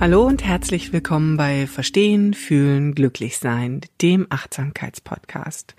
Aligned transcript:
Hallo 0.00 0.22
und 0.22 0.44
herzlich 0.44 0.92
willkommen 0.92 1.36
bei 1.36 1.66
Verstehen, 1.66 2.32
Fühlen, 2.32 2.94
Glücklichsein, 2.94 3.80
dem 4.00 4.28
Achtsamkeitspodcast. 4.30 5.74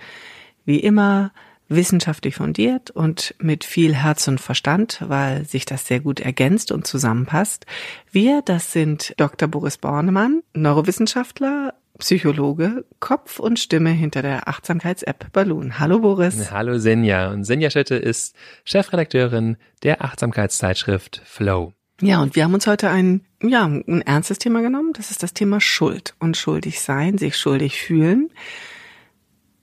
Wie 0.65 0.81
immer 0.81 1.31
wissenschaftlich 1.69 2.35
fundiert 2.35 2.91
und 2.91 3.33
mit 3.39 3.63
viel 3.63 3.95
Herz 3.95 4.27
und 4.27 4.41
Verstand, 4.41 5.01
weil 5.07 5.45
sich 5.45 5.65
das 5.65 5.87
sehr 5.87 6.01
gut 6.01 6.19
ergänzt 6.19 6.73
und 6.73 6.85
zusammenpasst. 6.85 7.65
Wir, 8.11 8.41
das 8.43 8.73
sind 8.73 9.13
Dr. 9.15 9.47
Boris 9.47 9.77
Bornemann, 9.77 10.43
Neurowissenschaftler, 10.53 11.73
Psychologe, 11.97 12.83
Kopf 12.99 13.39
und 13.39 13.57
Stimme 13.57 13.91
hinter 13.91 14.21
der 14.21 14.49
Achtsamkeits-App 14.49 15.31
Balloon. 15.31 15.79
Hallo 15.79 15.99
Boris. 15.99 16.51
Hallo 16.51 16.77
Senja. 16.77 17.31
Und 17.31 17.45
Senja 17.45 17.69
Schette 17.69 17.95
ist 17.95 18.35
Chefredakteurin 18.65 19.55
der 19.81 20.03
Achtsamkeitszeitschrift 20.03 21.21
Flow. 21.23 21.71
Ja, 22.01 22.21
und 22.21 22.35
wir 22.35 22.43
haben 22.43 22.53
uns 22.53 22.67
heute 22.67 22.89
ein, 22.89 23.21
ja, 23.41 23.65
ein 23.65 24.01
ernstes 24.01 24.39
Thema 24.39 24.61
genommen. 24.61 24.93
Das 24.93 25.11
ist 25.11 25.23
das 25.23 25.33
Thema 25.33 25.59
Schuld 25.59 26.15
und 26.19 26.37
schuldig 26.37 26.81
sein, 26.81 27.17
sich 27.17 27.37
schuldig 27.37 27.81
fühlen. 27.81 28.29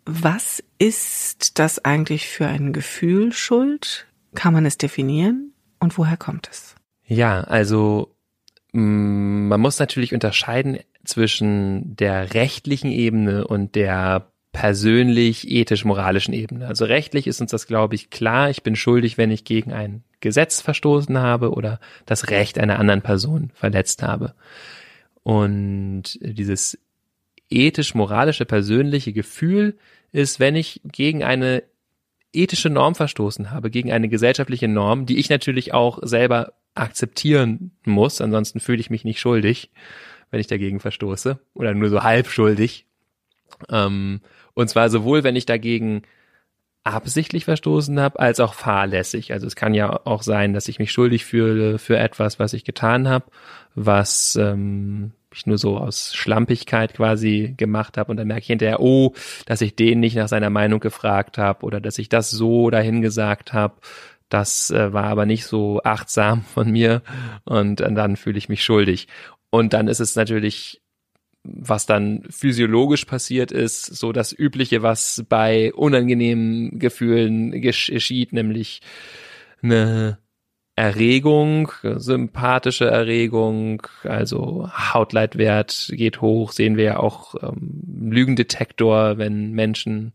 Was 0.05 0.63
ist 0.79 1.59
das 1.59 1.85
eigentlich 1.85 2.29
für 2.29 2.47
ein 2.47 2.73
Gefühl 2.73 3.33
Schuld? 3.33 4.07
Kann 4.35 4.53
man 4.53 4.67
es 4.67 4.79
definieren? 4.79 5.53
Und 5.81 5.99
woher 5.99 6.17
kommt 6.17 6.49
es? 6.51 6.75
Ja, 7.07 7.41
also 7.41 8.15
mm, 8.73 9.49
man 9.49 9.61
muss 9.61 9.79
natürlich 9.79 10.13
unterscheiden 10.13 10.79
zwischen 11.05 11.97
der 11.97 12.35
rechtlichen 12.35 12.91
Ebene 12.91 13.47
und 13.47 13.75
der 13.75 14.31
persönlich 14.57 15.51
ethisch-moralischen 15.51 16.33
Ebene. 16.33 16.67
Also 16.67 16.87
rechtlich 16.87 17.27
ist 17.27 17.43
uns 17.43 17.51
das, 17.51 17.67
glaube 17.67 17.95
ich, 17.95 18.09
klar. 18.09 18.49
Ich 18.49 18.63
bin 18.63 18.75
schuldig, 18.75 19.19
wenn 19.19 19.31
ich 19.31 19.45
gegen 19.45 19.75
ein 19.75 20.03
Gesetz 20.21 20.63
verstoßen 20.63 21.19
habe 21.19 21.53
oder 21.53 21.79
das 22.07 22.31
Recht 22.31 22.59
einer 22.59 22.79
anderen 22.79 23.03
Person 23.03 23.51
verletzt 23.53 24.03
habe. 24.03 24.35
Und 25.23 26.19
dieses 26.23 26.79
ethisch-moralische 27.51 28.47
persönliche 28.47 29.13
Gefühl 29.13 29.77
ist, 30.11 30.41
wenn 30.41 30.57
ich 30.57 30.81
gegen 30.91 31.23
eine 31.23 31.63
ethische 32.33 32.71
Norm 32.71 32.95
verstoßen 32.95 33.51
habe, 33.51 33.71
gegen 33.71 33.93
eine 33.93 34.09
gesellschaftliche 34.09 34.69
Norm, 34.69 35.05
die 35.05 35.19
ich 35.19 35.29
natürlich 35.29 35.75
auch 35.75 35.99
selber 36.01 36.55
akzeptieren 36.75 37.73
muss, 37.85 38.23
ansonsten 38.23 38.61
fühle 38.61 38.81
ich 38.81 38.89
mich 38.89 39.05
nicht 39.05 39.21
schuldig, 39.21 39.71
wenn 40.31 40.41
ich 40.41 40.47
dagegen 40.47 40.81
verstoße 40.81 41.39
oder 41.53 41.75
nur 41.75 41.91
so 41.91 42.03
halb 42.03 42.29
schuldig. 42.29 42.87
Ähm, 43.71 44.21
und 44.55 44.69
zwar 44.69 44.91
sowohl, 44.91 45.25
wenn 45.25 45.37
ich 45.37 45.47
dagegen 45.47 46.03
absichtlich 46.87 47.45
verstoßen 47.45 47.99
habe, 47.99 48.21
als 48.21 48.39
auch 48.39 48.55
fahrlässig. 48.55 49.33
Also 49.33 49.47
es 49.47 49.57
kann 49.57 49.75
ja 49.75 50.01
auch 50.05 50.23
sein, 50.23 50.53
dass 50.53 50.69
ich 50.69 50.79
mich 50.79 50.93
schuldig 50.93 51.25
fühle 51.25 51.79
für 51.79 51.99
etwas, 51.99 52.39
was 52.39 52.53
ich 52.53 52.65
getan 52.65 53.09
habe, 53.09 53.27
was 53.75 54.37
ähm, 54.41 55.11
ich 55.35 55.47
nur 55.47 55.59
so 55.59 55.79
aus 55.79 56.15
Schlampigkeit 56.15 56.95
quasi 56.95 57.55
gemacht 57.57 57.99
habe 57.99 58.11
und 58.11 58.17
dann 58.17 58.29
merke 58.29 58.43
ich 58.43 58.47
hinterher, 58.47 58.81
oh, 58.81 59.15
dass 59.47 59.63
ich 59.63 59.75
den 59.75 59.99
nicht 59.99 60.15
nach 60.17 60.29
seiner 60.29 60.49
Meinung 60.49 60.79
gefragt 60.79 61.39
habe 61.39 61.67
oder 61.67 61.81
dass 61.81 61.99
ich 61.99 62.09
das 62.09 62.31
so 62.31 62.71
dahin 62.71 63.03
gesagt 63.03 63.53
habe. 63.53 63.75
Das 64.29 64.71
äh, 64.71 64.93
war 64.93 65.05
aber 65.05 65.27
nicht 65.27 65.45
so 65.45 65.81
achtsam 65.83 66.43
von 66.55 66.71
mir 66.71 67.03
und, 67.45 67.81
und 67.81 67.95
dann 67.97 68.17
fühle 68.17 68.39
ich 68.39 68.49
mich 68.49 68.63
schuldig. 68.63 69.09
Und 69.51 69.73
dann 69.73 69.89
ist 69.89 70.01
es 70.01 70.15
natürlich 70.15 70.81
was 71.55 71.87
dann 71.87 72.25
physiologisch 72.31 73.05
passiert 73.05 73.53
ist, 73.53 73.85
so 73.85 74.13
das 74.13 74.33
Übliche, 74.33 74.83
was 74.83 75.25
bei 75.29 75.73
unangenehmen 75.75 76.79
Gefühlen 76.79 77.61
geschieht, 77.61 78.33
nämlich 78.33 78.81
eine 79.63 80.19
Erregung, 80.77 81.73
sympathische 81.83 82.87
Erregung, 82.87 83.87
also 84.03 84.69
Hautleitwert 84.71 85.91
geht 85.93 86.21
hoch, 86.21 86.53
sehen 86.53 86.77
wir 86.77 86.85
ja 86.85 86.99
auch 86.99 87.35
ähm, 87.43 88.11
Lügendetektor, 88.11 89.17
wenn 89.17 89.53
Menschen 89.53 90.13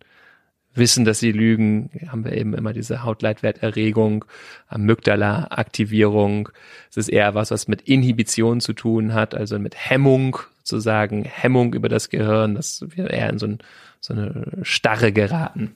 wissen, 0.73 1.03
dass 1.03 1.19
sie 1.19 1.31
lügen, 1.31 1.89
haben 2.07 2.23
wir 2.23 2.33
eben 2.33 2.53
immer 2.53 2.73
diese 2.73 3.03
Hautleitwerterregung, 3.03 4.25
Amygdala-Aktivierung. 4.67 6.49
Es 6.89 6.97
ist 6.97 7.09
eher 7.09 7.33
was, 7.33 7.51
was 7.51 7.67
mit 7.67 7.81
Inhibition 7.81 8.61
zu 8.61 8.73
tun 8.73 9.13
hat, 9.13 9.35
also 9.35 9.59
mit 9.59 9.75
Hemmung, 9.75 10.37
sozusagen 10.63 11.23
Hemmung 11.23 11.73
über 11.73 11.89
das 11.89 12.09
Gehirn, 12.09 12.55
dass 12.55 12.85
wir 12.89 13.09
eher 13.09 13.29
in 13.29 13.39
so, 13.39 13.47
ein, 13.47 13.59
so 13.99 14.13
eine 14.13 14.59
Starre 14.61 15.11
geraten. 15.11 15.75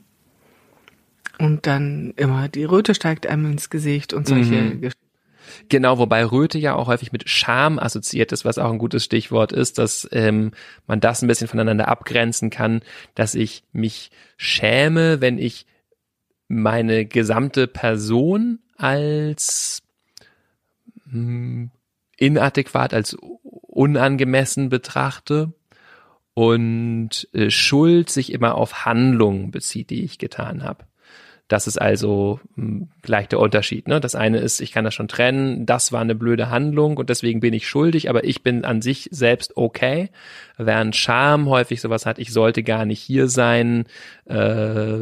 Und 1.37 1.67
dann 1.67 2.13
immer 2.15 2.47
die 2.47 2.63
Röte 2.63 2.95
steigt 2.95 3.27
einem 3.27 3.51
ins 3.51 3.69
Gesicht 3.69 4.13
und 4.13 4.27
solche 4.27 4.55
mhm. 4.55 4.89
Genau, 5.69 5.97
wobei 5.97 6.25
Röte 6.25 6.57
ja 6.57 6.75
auch 6.75 6.87
häufig 6.87 7.11
mit 7.11 7.29
Scham 7.29 7.79
assoziiert 7.79 8.31
ist, 8.31 8.45
was 8.45 8.57
auch 8.57 8.71
ein 8.71 8.77
gutes 8.77 9.03
Stichwort 9.03 9.51
ist, 9.51 9.77
dass 9.77 10.07
ähm, 10.11 10.51
man 10.87 10.99
das 10.99 11.21
ein 11.21 11.27
bisschen 11.27 11.47
voneinander 11.47 11.87
abgrenzen 11.87 12.49
kann, 12.49 12.81
dass 13.15 13.35
ich 13.35 13.63
mich 13.71 14.11
schäme, 14.37 15.21
wenn 15.21 15.37
ich 15.37 15.65
meine 16.47 17.05
gesamte 17.05 17.67
Person 17.67 18.59
als 18.77 19.81
mh, 21.05 21.11
hm, 21.11 21.71
inadäquat, 22.17 22.93
als 22.93 23.17
unangemessen 23.75 24.69
betrachte 24.69 25.53
und 26.33 27.27
äh, 27.33 27.49
Schuld 27.49 28.09
sich 28.09 28.31
immer 28.31 28.55
auf 28.55 28.85
Handlungen 28.85 29.51
bezieht, 29.51 29.89
die 29.89 30.03
ich 30.03 30.17
getan 30.17 30.63
habe. 30.63 30.85
Das 31.47 31.67
ist 31.67 31.79
also 31.79 32.39
hm, 32.55 32.89
gleich 33.01 33.27
der 33.27 33.39
Unterschied. 33.39 33.87
Ne? 33.87 33.99
Das 33.99 34.15
eine 34.15 34.39
ist, 34.39 34.61
ich 34.61 34.71
kann 34.71 34.83
das 34.83 34.93
schon 34.93 35.07
trennen, 35.07 35.65
das 35.65 35.91
war 35.91 36.01
eine 36.01 36.15
blöde 36.15 36.49
Handlung 36.49 36.97
und 36.97 37.09
deswegen 37.09 37.39
bin 37.39 37.53
ich 37.53 37.67
schuldig, 37.67 38.09
aber 38.09 38.23
ich 38.23 38.41
bin 38.41 38.65
an 38.65 38.81
sich 38.81 39.09
selbst 39.11 39.55
okay. 39.55 40.09
Während 40.57 40.95
Scham 40.95 41.47
häufig 41.47 41.81
sowas 41.81 42.05
hat, 42.05 42.17
ich 42.17 42.33
sollte 42.33 42.63
gar 42.63 42.85
nicht 42.85 43.01
hier 43.01 43.27
sein, 43.27 43.85
äh, 44.25 45.01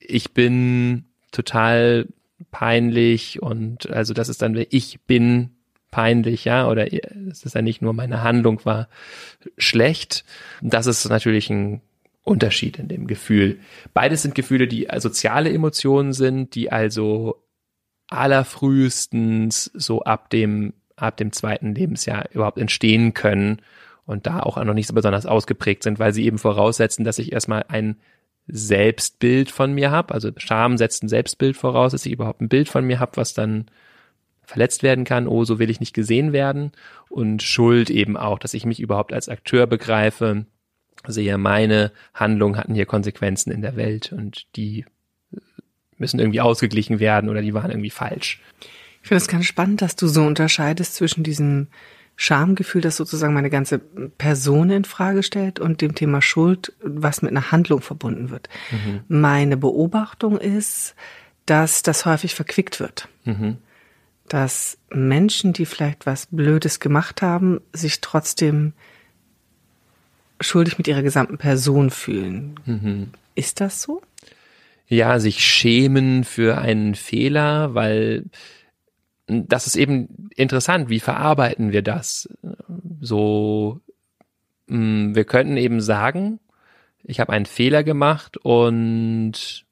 ich 0.00 0.32
bin 0.34 1.06
total 1.30 2.08
peinlich 2.50 3.40
und 3.40 3.90
also 3.90 4.12
das 4.12 4.28
ist 4.28 4.42
dann, 4.42 4.62
ich 4.70 5.00
bin 5.06 5.50
peinlich, 5.92 6.44
ja, 6.44 6.68
oder 6.68 6.92
es 6.92 7.44
ist 7.44 7.54
ja 7.54 7.62
nicht 7.62 7.82
nur 7.82 7.92
meine 7.92 8.24
Handlung 8.24 8.64
war 8.64 8.88
schlecht. 9.56 10.24
Das 10.60 10.88
ist 10.88 11.08
natürlich 11.08 11.48
ein 11.50 11.80
Unterschied 12.24 12.80
in 12.80 12.88
dem 12.88 13.06
Gefühl. 13.06 13.60
Beides 13.94 14.22
sind 14.22 14.34
Gefühle, 14.34 14.66
die 14.66 14.88
soziale 14.96 15.52
Emotionen 15.52 16.12
sind, 16.12 16.56
die 16.56 16.72
also 16.72 17.44
allerfrühestens 18.08 19.70
so 19.74 20.02
ab 20.02 20.30
dem, 20.30 20.72
ab 20.96 21.16
dem 21.16 21.30
zweiten 21.30 21.74
Lebensjahr 21.74 22.28
überhaupt 22.32 22.58
entstehen 22.58 23.14
können 23.14 23.62
und 24.06 24.26
da 24.26 24.40
auch 24.40 24.62
noch 24.64 24.74
nicht 24.74 24.86
so 24.86 24.94
besonders 24.94 25.26
ausgeprägt 25.26 25.82
sind, 25.82 25.98
weil 25.98 26.12
sie 26.12 26.24
eben 26.24 26.38
voraussetzen, 26.38 27.04
dass 27.04 27.18
ich 27.18 27.32
erstmal 27.32 27.64
ein 27.68 27.96
Selbstbild 28.46 29.50
von 29.50 29.72
mir 29.72 29.90
habe. 29.90 30.14
Also 30.14 30.30
Scham 30.36 30.76
setzt 30.78 31.02
ein 31.02 31.08
Selbstbild 31.08 31.56
voraus, 31.56 31.92
dass 31.92 32.06
ich 32.06 32.12
überhaupt 32.12 32.40
ein 32.40 32.48
Bild 32.48 32.68
von 32.68 32.84
mir 32.84 32.98
habe, 32.98 33.16
was 33.16 33.34
dann 33.34 33.66
verletzt 34.52 34.82
werden 34.82 35.04
kann, 35.04 35.26
oh, 35.26 35.44
so 35.44 35.58
will 35.58 35.70
ich 35.70 35.80
nicht 35.80 35.94
gesehen 35.94 36.32
werden. 36.32 36.72
Und 37.08 37.42
Schuld 37.42 37.88
eben 37.88 38.18
auch, 38.18 38.38
dass 38.38 38.52
ich 38.52 38.66
mich 38.66 38.80
überhaupt 38.80 39.12
als 39.12 39.30
Akteur 39.30 39.66
begreife, 39.66 40.44
sehe, 41.06 41.38
meine 41.38 41.90
Handlungen 42.12 42.58
hatten 42.58 42.74
hier 42.74 42.86
Konsequenzen 42.86 43.50
in 43.50 43.62
der 43.62 43.76
Welt 43.76 44.12
und 44.12 44.46
die 44.56 44.84
müssen 45.96 46.20
irgendwie 46.20 46.42
ausgeglichen 46.42 47.00
werden 47.00 47.30
oder 47.30 47.40
die 47.40 47.54
waren 47.54 47.70
irgendwie 47.70 47.90
falsch. 47.90 48.40
Ich 49.02 49.08
finde 49.08 49.22
es 49.22 49.28
ganz 49.28 49.46
spannend, 49.46 49.80
dass 49.80 49.96
du 49.96 50.06
so 50.06 50.22
unterscheidest 50.22 50.96
zwischen 50.96 51.24
diesem 51.24 51.68
Schamgefühl, 52.14 52.82
das 52.82 52.98
sozusagen 52.98 53.32
meine 53.32 53.50
ganze 53.50 53.78
Person 53.78 54.68
in 54.68 54.84
Frage 54.84 55.22
stellt 55.22 55.60
und 55.60 55.80
dem 55.80 55.94
Thema 55.94 56.20
Schuld, 56.20 56.74
was 56.82 57.22
mit 57.22 57.30
einer 57.30 57.50
Handlung 57.52 57.80
verbunden 57.80 58.30
wird. 58.30 58.50
Mhm. 58.70 59.00
Meine 59.08 59.56
Beobachtung 59.56 60.36
ist, 60.36 60.94
dass 61.46 61.82
das 61.82 62.04
häufig 62.04 62.34
verquickt 62.34 62.80
wird. 62.80 63.08
Mhm. 63.24 63.56
Dass 64.28 64.78
Menschen, 64.90 65.52
die 65.52 65.66
vielleicht 65.66 66.06
was 66.06 66.26
Blödes 66.30 66.80
gemacht 66.80 67.22
haben, 67.22 67.60
sich 67.72 68.00
trotzdem 68.00 68.72
schuldig 70.40 70.78
mit 70.78 70.88
ihrer 70.88 71.02
gesamten 71.02 71.38
Person 71.38 71.90
fühlen. 71.90 72.54
Mhm. 72.64 73.10
Ist 73.34 73.60
das 73.60 73.82
so? 73.82 74.02
Ja, 74.88 75.18
sich 75.20 75.44
schämen 75.44 76.24
für 76.24 76.58
einen 76.58 76.94
Fehler, 76.94 77.74
weil 77.74 78.24
das 79.26 79.66
ist 79.66 79.76
eben 79.76 80.30
interessant. 80.36 80.90
Wie 80.90 81.00
verarbeiten 81.00 81.72
wir 81.72 81.82
das? 81.82 82.28
So, 83.00 83.80
mm, 84.66 85.14
wir 85.14 85.24
könnten 85.24 85.56
eben 85.56 85.80
sagen, 85.80 86.40
ich 87.04 87.20
habe 87.20 87.32
einen 87.32 87.46
Fehler 87.46 87.82
gemacht 87.84 88.36
und 88.36 89.64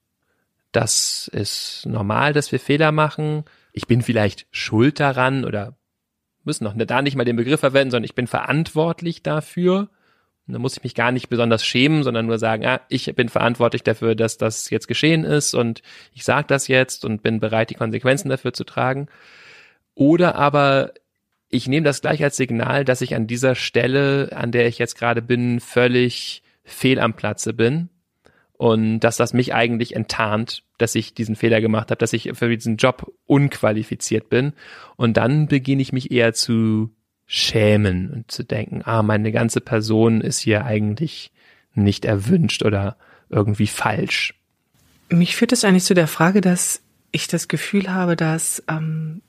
das 0.73 1.29
ist 1.33 1.85
normal, 1.87 2.33
dass 2.33 2.53
wir 2.53 2.61
Fehler 2.61 2.93
machen. 2.93 3.45
Ich 3.73 3.87
bin 3.87 4.03
vielleicht 4.03 4.47
schuld 4.51 5.01
daran 5.01 5.45
oder 5.45 5.77
müssen 6.45 6.65
noch 6.65 6.75
da 6.77 7.03
nicht 7.03 7.17
mal 7.17 7.25
den 7.25 7.37
Begriff 7.37 7.61
verwenden, 7.61 7.91
sondern 7.91 8.05
ich 8.05 8.15
bin 8.15 8.27
verantwortlich 8.27 9.23
dafür. 9.23 9.89
Und 10.47 10.55
da 10.55 10.59
muss 10.59 10.77
ich 10.77 10.83
mich 10.83 10.95
gar 10.95 11.13
nicht 11.13 11.29
besonders 11.29 11.65
schämen, 11.65 12.03
sondern 12.03 12.27
nur 12.27 12.39
sagen, 12.39 12.67
ah, 12.67 12.81
ich 12.89 13.15
bin 13.15 13.29
verantwortlich 13.29 13.83
dafür, 13.83 14.15
dass 14.15 14.39
das 14.39 14.71
jetzt 14.71 14.89
geschehen 14.89 15.25
ist 15.25 15.55
und 15.55 15.83
ich 16.13 16.25
sage 16.25 16.47
das 16.49 16.67
jetzt 16.67 17.05
und 17.05 17.23
bin 17.23 17.41
bereit, 17.41 17.71
die 17.71 17.75
Konsequenzen 17.75 18.31
dafür 18.31 18.53
zu 18.53 18.65
tragen. 18.65 19.07
Oder 19.95 20.35
aber 20.35 20.93
ich 21.49 21.69
nehme 21.69 21.85
das 21.85 22.01
gleich 22.01 22.23
als 22.23 22.37
Signal, 22.37 22.85
dass 22.85 23.01
ich 23.01 23.15
an 23.15 23.27
dieser 23.27 23.55
Stelle, 23.55 24.31
an 24.35 24.51
der 24.51 24.67
ich 24.67 24.79
jetzt 24.79 24.97
gerade 24.97 25.23
bin, 25.23 25.61
völlig 25.61 26.43
fehl 26.65 26.99
am 27.01 27.15
Platze 27.15 27.53
bin 27.53 27.91
und 28.61 29.01
dass 29.01 29.17
das 29.17 29.33
mich 29.33 29.55
eigentlich 29.55 29.97
enttarnt, 29.97 30.65
dass 30.77 30.95
ich 30.95 31.15
diesen 31.15 31.35
Fehler 31.35 31.63
gemacht 31.63 31.91
habe, 31.91 31.97
dass 31.97 32.13
ich 32.13 32.33
für 32.35 32.55
diesen 32.55 32.77
Job 32.77 33.11
unqualifiziert 33.25 34.29
bin. 34.29 34.53
Und 34.97 35.17
dann 35.17 35.47
beginne 35.47 35.81
ich 35.81 35.95
mich 35.95 36.11
eher 36.11 36.35
zu 36.35 36.91
schämen 37.25 38.11
und 38.11 38.31
zu 38.31 38.45
denken, 38.45 38.83
ah, 38.85 39.03
meine 39.03 39.33
ganze 39.33 39.63
Person 39.63 40.21
ist 40.21 40.41
hier 40.41 40.67
eigentlich 40.67 41.33
nicht 41.73 42.05
erwünscht 42.05 42.63
oder 42.63 42.99
irgendwie 43.31 43.67
falsch. 43.67 44.35
Mich 45.09 45.37
führt 45.37 45.53
es 45.53 45.65
eigentlich 45.65 45.85
zu 45.85 45.95
der 45.95 46.07
Frage, 46.07 46.43
dass 46.43 46.83
ich 47.13 47.29
das 47.29 47.49
Gefühl 47.49 47.91
habe, 47.91 48.15
dass 48.15 48.63
ähm, 48.69 49.23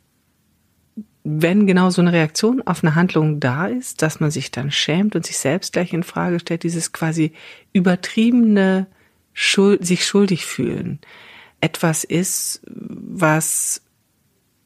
wenn 1.24 1.68
genau 1.68 1.90
so 1.90 2.02
eine 2.02 2.12
Reaktion 2.12 2.62
auf 2.68 2.84
eine 2.84 2.96
Handlung 2.96 3.40
da 3.40 3.68
ist, 3.68 4.02
dass 4.02 4.20
man 4.20 4.30
sich 4.30 4.52
dann 4.52 4.72
schämt 4.72 5.16
und 5.16 5.26
sich 5.26 5.38
selbst 5.38 5.72
gleich 5.72 5.94
in 5.94 6.04
Frage 6.04 6.42
stellt, 6.42 6.64
dieses 6.64 6.92
quasi 6.92 7.32
übertriebene 7.72 8.88
Schuld, 9.34 9.86
sich 9.86 10.06
schuldig 10.06 10.46
fühlen, 10.46 11.00
etwas 11.62 12.04
ist, 12.04 12.62
was 12.66 13.82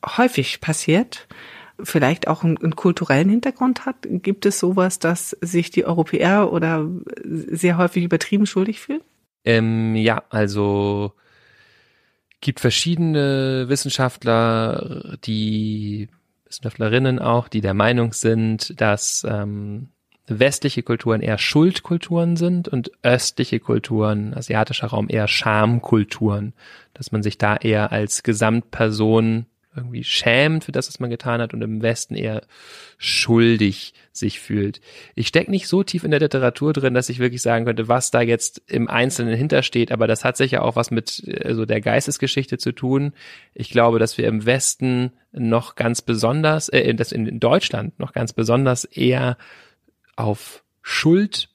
häufig 0.06 0.62
passiert, 0.62 1.28
vielleicht 1.82 2.28
auch 2.28 2.44
einen, 2.44 2.58
einen, 2.58 2.76
kulturellen 2.76 3.30
Hintergrund 3.30 3.86
hat? 3.86 3.98
Gibt 4.04 4.46
es 4.46 4.60
sowas, 4.60 5.00
dass 5.00 5.32
sich 5.42 5.72
die 5.72 5.86
Europäer 5.86 6.52
oder 6.52 6.90
sehr 7.24 7.78
häufig 7.78 8.04
übertrieben 8.04 8.46
schuldig 8.46 8.80
fühlen? 8.80 9.02
Ähm, 9.44 9.96
ja, 9.96 10.24
also 10.30 11.14
gibt 12.42 12.60
verschiedene 12.60 13.66
Wissenschaftler, 13.68 15.18
die 15.26 16.10
Wissenschaftlerinnen 16.46 17.20
auch, 17.20 17.48
die 17.48 17.62
der 17.62 17.74
Meinung 17.74 18.14
sind, 18.14 18.80
dass 18.80 19.26
ähm, 19.28 19.90
westliche 20.28 20.84
Kulturen 20.84 21.22
eher 21.22 21.38
Schuldkulturen 21.38 22.36
sind 22.36 22.68
und 22.68 22.92
östliche 23.04 23.60
Kulturen, 23.60 24.34
asiatischer 24.34 24.88
Raum 24.88 25.08
eher 25.10 25.28
Schamkulturen, 25.28 26.54
dass 26.94 27.12
man 27.12 27.24
sich 27.24 27.38
da 27.38 27.56
eher 27.58 27.92
als 27.92 28.24
Gesamtperson 28.24 29.46
irgendwie 29.76 30.04
schämt 30.04 30.64
für 30.64 30.72
das, 30.72 30.88
was 30.88 31.00
man 31.00 31.10
getan 31.10 31.42
hat 31.42 31.54
und 31.54 31.62
im 31.62 31.82
Westen 31.82 32.16
eher 32.16 32.44
schuldig 32.98 33.94
sich 34.12 34.40
fühlt. 34.40 34.80
Ich 35.16 35.28
stecke 35.28 35.52
nicht 35.52 35.68
so 35.68 35.84
tief 35.84 36.04
in 36.04 36.12
der 36.12 36.22
Literatur 36.22 36.74
drin, 36.74 36.94
dass 36.94 37.10
ich 37.10 37.20
wirklich 37.20 37.42
sagen 37.42 37.66
könnte, 37.66 37.88
was 37.88 38.12
da 38.12 38.22
jetzt 38.22 38.62
im 38.68 38.90
Einzelnen 38.90 39.36
hintersteht, 39.36 39.92
aber 39.92 40.08
das 40.08 40.24
hat 40.24 40.38
sicher 40.38 40.64
auch 40.64 40.76
was 40.76 40.92
mit 40.92 41.24
also 41.44 41.66
der 41.66 41.82
Geistesgeschichte 41.82 42.58
zu 42.58 42.72
tun. 42.72 43.14
Ich 43.54 43.70
glaube, 43.70 44.00
dass 44.00 44.18
wir 44.18 44.28
im 44.28 44.46
Westen 44.46 45.12
noch 45.34 45.76
ganz 45.76 46.02
besonders, 46.02 46.70
äh, 46.70 46.94
dass 46.94 47.12
in 47.12 47.40
Deutschland 47.40 48.00
noch 48.00 48.14
ganz 48.14 48.32
besonders 48.32 48.86
eher 48.86 49.38
auf 50.16 50.64
Schuld 50.82 51.50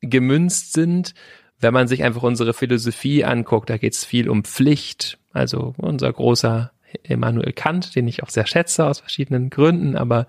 gemünzt 0.00 0.72
sind, 0.72 1.14
wenn 1.58 1.72
man 1.72 1.88
sich 1.88 2.04
einfach 2.04 2.22
unsere 2.22 2.52
Philosophie 2.52 3.24
anguckt, 3.24 3.70
da 3.70 3.78
geht 3.78 3.94
es 3.94 4.04
viel 4.04 4.28
um 4.28 4.44
Pflicht. 4.44 5.18
Also 5.32 5.74
unser 5.78 6.12
großer 6.12 6.70
Immanuel 7.02 7.52
Kant, 7.52 7.94
den 7.94 8.08
ich 8.08 8.22
auch 8.22 8.30
sehr 8.30 8.46
schätze 8.46 8.84
aus 8.84 9.00
verschiedenen 9.00 9.50
Gründen, 9.50 9.96
aber 9.96 10.26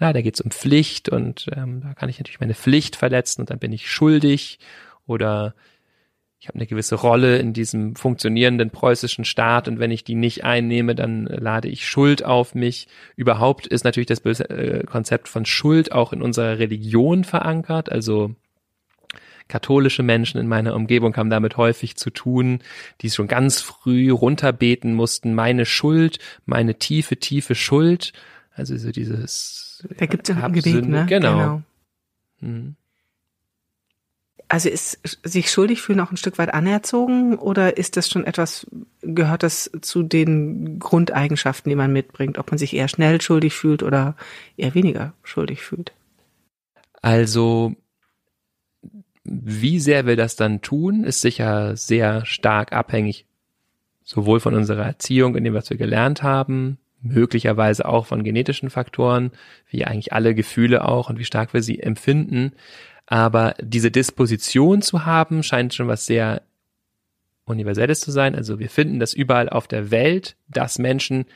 ja, 0.00 0.12
da 0.12 0.22
geht 0.22 0.34
es 0.34 0.40
um 0.40 0.50
Pflicht 0.50 1.08
und 1.08 1.46
ähm, 1.54 1.82
da 1.82 1.94
kann 1.94 2.08
ich 2.08 2.18
natürlich 2.18 2.40
meine 2.40 2.54
Pflicht 2.54 2.96
verletzen 2.96 3.42
und 3.42 3.50
dann 3.50 3.58
bin 3.58 3.72
ich 3.72 3.90
schuldig 3.90 4.58
oder 5.06 5.54
ich 6.40 6.48
habe 6.48 6.56
eine 6.56 6.66
gewisse 6.66 6.94
Rolle 6.94 7.36
in 7.36 7.52
diesem 7.52 7.94
funktionierenden 7.94 8.70
preußischen 8.70 9.26
Staat 9.26 9.68
und 9.68 9.78
wenn 9.78 9.90
ich 9.90 10.04
die 10.04 10.14
nicht 10.14 10.42
einnehme, 10.42 10.94
dann 10.94 11.26
lade 11.26 11.68
ich 11.68 11.86
Schuld 11.86 12.24
auf 12.24 12.54
mich. 12.54 12.88
Überhaupt 13.14 13.66
ist 13.66 13.84
natürlich 13.84 14.06
das 14.06 14.20
äh, 14.20 14.82
Konzept 14.86 15.28
von 15.28 15.44
Schuld 15.44 15.92
auch 15.92 16.14
in 16.14 16.22
unserer 16.22 16.58
Religion 16.58 17.24
verankert, 17.24 17.92
also 17.92 18.34
katholische 19.48 20.02
Menschen 20.02 20.40
in 20.40 20.46
meiner 20.46 20.74
Umgebung 20.74 21.14
haben 21.14 21.28
damit 21.28 21.58
häufig 21.58 21.96
zu 21.96 22.08
tun, 22.08 22.60
die 23.02 23.10
schon 23.10 23.28
ganz 23.28 23.60
früh 23.60 24.10
runterbeten 24.10 24.94
mussten, 24.94 25.34
meine 25.34 25.66
Schuld, 25.66 26.20
meine 26.46 26.76
tiefe, 26.76 27.18
tiefe 27.18 27.54
Schuld. 27.54 28.14
Also 28.54 28.78
so 28.78 28.92
dieses. 28.92 29.86
Da 29.98 30.06
gibt 30.06 30.26
es 30.26 30.34
ja 30.34 30.42
ein 30.42 30.52
Gebet, 30.52 30.86
ne? 30.86 31.04
Genau. 31.06 31.32
genau. 31.32 31.62
Hm. 32.40 32.76
Also 34.50 34.68
ist 34.68 34.98
sich 35.22 35.48
schuldig 35.48 35.80
fühlen 35.80 36.00
auch 36.00 36.10
ein 36.10 36.16
Stück 36.16 36.36
weit 36.36 36.52
anerzogen 36.52 37.38
oder 37.38 37.76
ist 37.76 37.96
das 37.96 38.10
schon 38.10 38.24
etwas, 38.24 38.66
gehört 39.00 39.44
das 39.44 39.70
zu 39.80 40.02
den 40.02 40.80
Grundeigenschaften, 40.80 41.70
die 41.70 41.76
man 41.76 41.92
mitbringt, 41.92 42.36
ob 42.36 42.50
man 42.50 42.58
sich 42.58 42.74
eher 42.74 42.88
schnell 42.88 43.20
schuldig 43.20 43.54
fühlt 43.54 43.84
oder 43.84 44.16
eher 44.56 44.74
weniger 44.74 45.14
schuldig 45.22 45.62
fühlt? 45.62 45.92
Also 47.00 47.76
wie 49.22 49.78
sehr 49.78 50.06
wir 50.06 50.16
das 50.16 50.34
dann 50.34 50.62
tun, 50.62 51.04
ist 51.04 51.20
sicher 51.20 51.76
sehr 51.76 52.26
stark 52.26 52.72
abhängig, 52.72 53.26
sowohl 54.02 54.40
von 54.40 54.56
unserer 54.56 54.84
Erziehung, 54.84 55.36
in 55.36 55.44
dem, 55.44 55.54
was 55.54 55.70
wir 55.70 55.76
gelernt 55.76 56.24
haben, 56.24 56.78
möglicherweise 57.00 57.86
auch 57.86 58.06
von 58.06 58.24
genetischen 58.24 58.68
Faktoren, 58.68 59.30
wie 59.68 59.84
eigentlich 59.84 60.12
alle 60.12 60.34
Gefühle 60.34 60.84
auch 60.84 61.08
und 61.08 61.20
wie 61.20 61.24
stark 61.24 61.54
wir 61.54 61.62
sie 61.62 61.78
empfinden. 61.78 62.50
Aber 63.10 63.56
diese 63.60 63.90
Disposition 63.90 64.82
zu 64.82 65.04
haben, 65.04 65.42
scheint 65.42 65.74
schon 65.74 65.88
was 65.88 66.06
sehr 66.06 66.42
Universelles 67.44 68.00
zu 68.00 68.12
sein. 68.12 68.36
Also 68.36 68.60
wir 68.60 68.70
finden 68.70 69.00
das 69.00 69.12
überall 69.12 69.48
auf 69.48 69.66
der 69.66 69.90
Welt, 69.90 70.36
dass 70.46 70.78
Menschen 70.78 71.26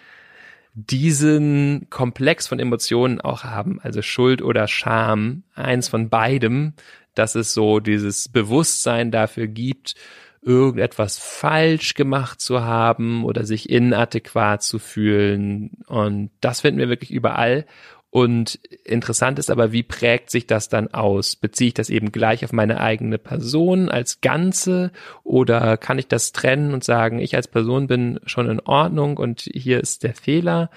diesen 0.75 1.88
Komplex 1.90 2.47
von 2.47 2.61
Emotionen 2.61 3.21
auch 3.21 3.43
haben, 3.43 3.81
also 3.83 4.02
Schuld 4.02 4.40
oder 4.40 4.69
Scham, 4.69 5.43
eins 5.54 5.88
von 5.88 6.09
beidem, 6.09 6.75
dass 7.14 7.35
es 7.35 7.54
so 7.54 7.81
dieses 7.81 8.28
Bewusstsein 8.28 9.11
dafür 9.11 9.49
gibt, 9.49 9.97
irgendetwas 10.43 11.19
falsch 11.19 11.95
gemacht 11.95 12.40
zu 12.40 12.62
haben 12.62 13.25
oder 13.25 13.45
sich 13.45 13.69
inadäquat 13.69 14.62
zu 14.62 14.78
fühlen. 14.78 15.78
Und 15.87 16.31
das 16.40 16.61
finden 16.61 16.78
wir 16.78 16.88
wirklich 16.88 17.11
überall. 17.11 17.66
Und 18.14 18.61
interessant 18.85 19.40
ist 19.40 19.50
aber, 19.50 19.73
wie 19.73 19.83
prägt 19.83 20.30
sich 20.30 20.47
das 20.47 20.68
dann 20.68 20.87
aus? 20.94 21.35
Beziehe 21.35 21.66
ich 21.66 21.75
das 21.75 21.90
eben 21.90 22.12
gleich 22.12 22.44
auf 22.44 22.52
meine 22.52 22.80
eigene 22.80 23.18
Person 23.18 23.88
als 23.88 24.21
Ganze 24.21 24.92
oder 25.25 25.76
kann 25.76 25.99
ich 25.99 26.06
das 26.06 26.30
trennen 26.30 26.75
und 26.75 26.85
sagen, 26.85 27.18
ich 27.18 27.35
als 27.35 27.49
Person 27.49 27.88
bin 27.88 28.21
schon 28.25 28.49
in 28.49 28.61
Ordnung 28.61 29.16
und 29.16 29.50
hier 29.52 29.80
ist 29.80 30.04
der 30.04 30.14
Fehler? 30.14 30.71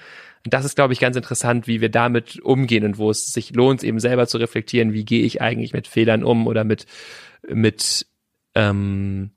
das 0.44 0.64
ist, 0.64 0.74
glaube 0.74 0.94
ich, 0.94 0.98
ganz 0.98 1.14
interessant, 1.14 1.68
wie 1.68 1.80
wir 1.80 1.90
damit 1.90 2.40
umgehen 2.40 2.84
und 2.84 2.98
wo 2.98 3.10
es 3.10 3.32
sich 3.32 3.54
lohnt, 3.54 3.84
eben 3.84 4.00
selber 4.00 4.26
zu 4.26 4.38
reflektieren, 4.38 4.92
wie 4.92 5.04
gehe 5.04 5.22
ich 5.22 5.40
eigentlich 5.40 5.72
mit 5.72 5.86
Fehlern 5.86 6.24
um 6.24 6.46
oder 6.48 6.64
mit, 6.64 6.86
mit 7.46 8.06
ähm, 8.56 9.30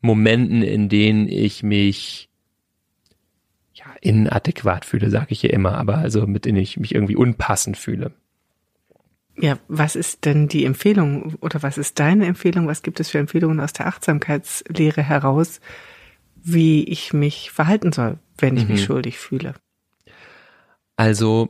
Momenten, 0.00 0.62
in 0.62 0.88
denen 0.88 1.28
ich 1.28 1.62
mich 1.62 2.30
inadäquat 4.02 4.84
fühle, 4.84 5.08
sage 5.10 5.28
ich 5.30 5.40
hier 5.40 5.52
immer, 5.52 5.78
aber 5.78 5.98
also 5.98 6.26
mit 6.26 6.44
denen 6.44 6.58
ich 6.58 6.78
mich 6.78 6.94
irgendwie 6.94 7.16
unpassend 7.16 7.76
fühle. 7.76 8.12
Ja, 9.38 9.58
was 9.68 9.96
ist 9.96 10.26
denn 10.26 10.48
die 10.48 10.64
Empfehlung 10.66 11.36
oder 11.40 11.62
was 11.62 11.78
ist 11.78 11.98
deine 11.98 12.26
Empfehlung? 12.26 12.66
Was 12.66 12.82
gibt 12.82 13.00
es 13.00 13.08
für 13.08 13.18
Empfehlungen 13.18 13.60
aus 13.60 13.72
der 13.72 13.86
Achtsamkeitslehre 13.86 15.02
heraus, 15.02 15.60
wie 16.34 16.84
ich 16.84 17.14
mich 17.14 17.50
verhalten 17.50 17.92
soll, 17.92 18.18
wenn 18.36 18.56
ich 18.56 18.64
mhm. 18.64 18.72
mich 18.72 18.84
schuldig 18.84 19.18
fühle? 19.18 19.54
Also 20.96 21.48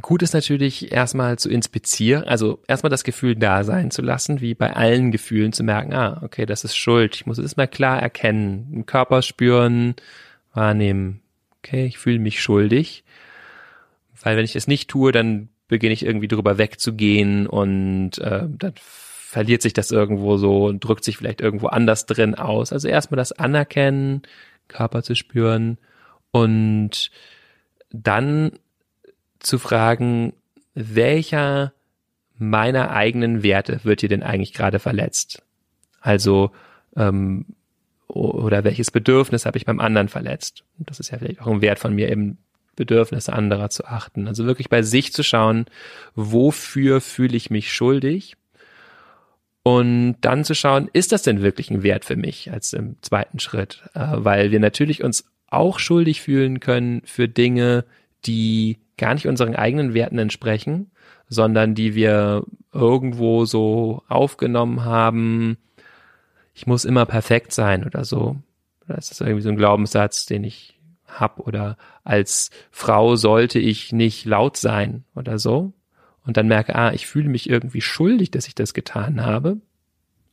gut 0.00 0.22
ist 0.22 0.34
natürlich 0.34 0.92
erstmal 0.92 1.38
zu 1.38 1.50
inspizieren, 1.50 2.24
also 2.24 2.62
erstmal 2.68 2.90
das 2.90 3.04
Gefühl 3.04 3.34
da 3.34 3.64
sein 3.64 3.90
zu 3.90 4.02
lassen, 4.02 4.40
wie 4.40 4.54
bei 4.54 4.74
allen 4.74 5.10
Gefühlen 5.10 5.52
zu 5.52 5.64
merken, 5.64 5.92
ah, 5.92 6.20
okay, 6.22 6.46
das 6.46 6.64
ist 6.64 6.76
Schuld. 6.76 7.16
Ich 7.16 7.26
muss 7.26 7.38
es 7.38 7.56
mal 7.56 7.66
klar 7.66 8.00
erkennen, 8.00 8.68
im 8.72 8.86
Körper 8.86 9.20
spüren, 9.22 9.96
wahrnehmen. 10.54 11.20
Okay, 11.66 11.86
ich 11.86 11.98
fühle 11.98 12.20
mich 12.20 12.40
schuldig. 12.40 13.02
Weil 14.22 14.36
wenn 14.36 14.44
ich 14.44 14.52
das 14.52 14.68
nicht 14.68 14.88
tue, 14.88 15.10
dann 15.10 15.48
beginne 15.68 15.92
ich 15.92 16.04
irgendwie 16.04 16.28
drüber 16.28 16.58
wegzugehen 16.58 17.48
und 17.48 18.18
äh, 18.18 18.44
dann 18.48 18.74
verliert 18.76 19.62
sich 19.62 19.72
das 19.72 19.90
irgendwo 19.90 20.36
so 20.36 20.66
und 20.66 20.84
drückt 20.84 21.02
sich 21.02 21.16
vielleicht 21.16 21.40
irgendwo 21.40 21.66
anders 21.66 22.06
drin 22.06 22.36
aus. 22.36 22.72
Also 22.72 22.86
erstmal 22.86 23.16
das 23.16 23.32
Anerkennen, 23.32 24.22
Körper 24.68 25.02
zu 25.02 25.16
spüren 25.16 25.78
und 26.30 27.10
dann 27.90 28.52
zu 29.40 29.58
fragen, 29.58 30.34
welcher 30.74 31.72
meiner 32.38 32.90
eigenen 32.90 33.42
Werte 33.42 33.80
wird 33.82 34.00
hier 34.00 34.08
denn 34.08 34.22
eigentlich 34.22 34.52
gerade 34.52 34.78
verletzt? 34.78 35.42
Also, 36.00 36.52
ähm, 36.94 37.46
oder 38.20 38.64
welches 38.64 38.90
Bedürfnis 38.90 39.46
habe 39.46 39.58
ich 39.58 39.64
beim 39.64 39.80
anderen 39.80 40.08
verletzt? 40.08 40.64
Das 40.78 41.00
ist 41.00 41.10
ja 41.10 41.18
vielleicht 41.18 41.40
auch 41.40 41.46
ein 41.46 41.62
Wert 41.62 41.78
von 41.78 41.94
mir, 41.94 42.10
eben 42.10 42.38
Bedürfnisse 42.76 43.32
anderer 43.32 43.70
zu 43.70 43.86
achten. 43.86 44.28
Also 44.28 44.44
wirklich 44.46 44.68
bei 44.68 44.82
sich 44.82 45.12
zu 45.12 45.22
schauen, 45.22 45.66
wofür 46.14 47.00
fühle 47.00 47.36
ich 47.36 47.50
mich 47.50 47.72
schuldig? 47.72 48.36
Und 49.62 50.16
dann 50.20 50.44
zu 50.44 50.54
schauen, 50.54 50.88
ist 50.92 51.10
das 51.10 51.22
denn 51.22 51.42
wirklich 51.42 51.70
ein 51.70 51.82
Wert 51.82 52.04
für 52.04 52.14
mich 52.14 52.52
als 52.52 52.72
im 52.72 53.02
zweiten 53.02 53.40
Schritt? 53.40 53.82
Äh, 53.94 54.06
weil 54.12 54.52
wir 54.52 54.60
natürlich 54.60 55.02
uns 55.02 55.24
auch 55.48 55.80
schuldig 55.80 56.20
fühlen 56.20 56.60
können 56.60 57.02
für 57.04 57.28
Dinge, 57.28 57.84
die 58.26 58.78
gar 58.96 59.14
nicht 59.14 59.26
unseren 59.26 59.56
eigenen 59.56 59.94
Werten 59.94 60.18
entsprechen, 60.18 60.90
sondern 61.28 61.74
die 61.74 61.94
wir 61.94 62.44
irgendwo 62.72 63.44
so 63.44 64.02
aufgenommen 64.08 64.84
haben, 64.84 65.58
ich 66.56 66.66
muss 66.66 66.86
immer 66.86 67.04
perfekt 67.04 67.52
sein 67.52 67.84
oder 67.84 68.06
so. 68.06 68.36
Das 68.88 69.10
ist 69.10 69.20
irgendwie 69.20 69.42
so 69.42 69.50
ein 69.50 69.58
Glaubenssatz, 69.58 70.24
den 70.24 70.42
ich 70.42 70.80
hab 71.06 71.38
oder 71.38 71.76
als 72.02 72.50
Frau 72.70 73.14
sollte 73.14 73.58
ich 73.58 73.92
nicht 73.92 74.24
laut 74.24 74.56
sein 74.56 75.04
oder 75.14 75.38
so. 75.38 75.74
Und 76.24 76.38
dann 76.38 76.48
merke, 76.48 76.74
ah, 76.74 76.92
ich 76.94 77.06
fühle 77.06 77.28
mich 77.28 77.50
irgendwie 77.50 77.82
schuldig, 77.82 78.30
dass 78.30 78.48
ich 78.48 78.54
das 78.54 78.72
getan 78.72 79.22
habe 79.22 79.58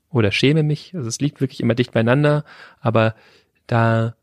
oder 0.10 0.32
schäme 0.32 0.64
mich. 0.64 0.96
Also 0.96 1.10
es 1.10 1.20
liegt 1.20 1.42
wirklich 1.42 1.60
immer 1.60 1.76
dicht 1.76 1.92
beieinander, 1.92 2.46
aber 2.80 3.16
da 3.68 4.16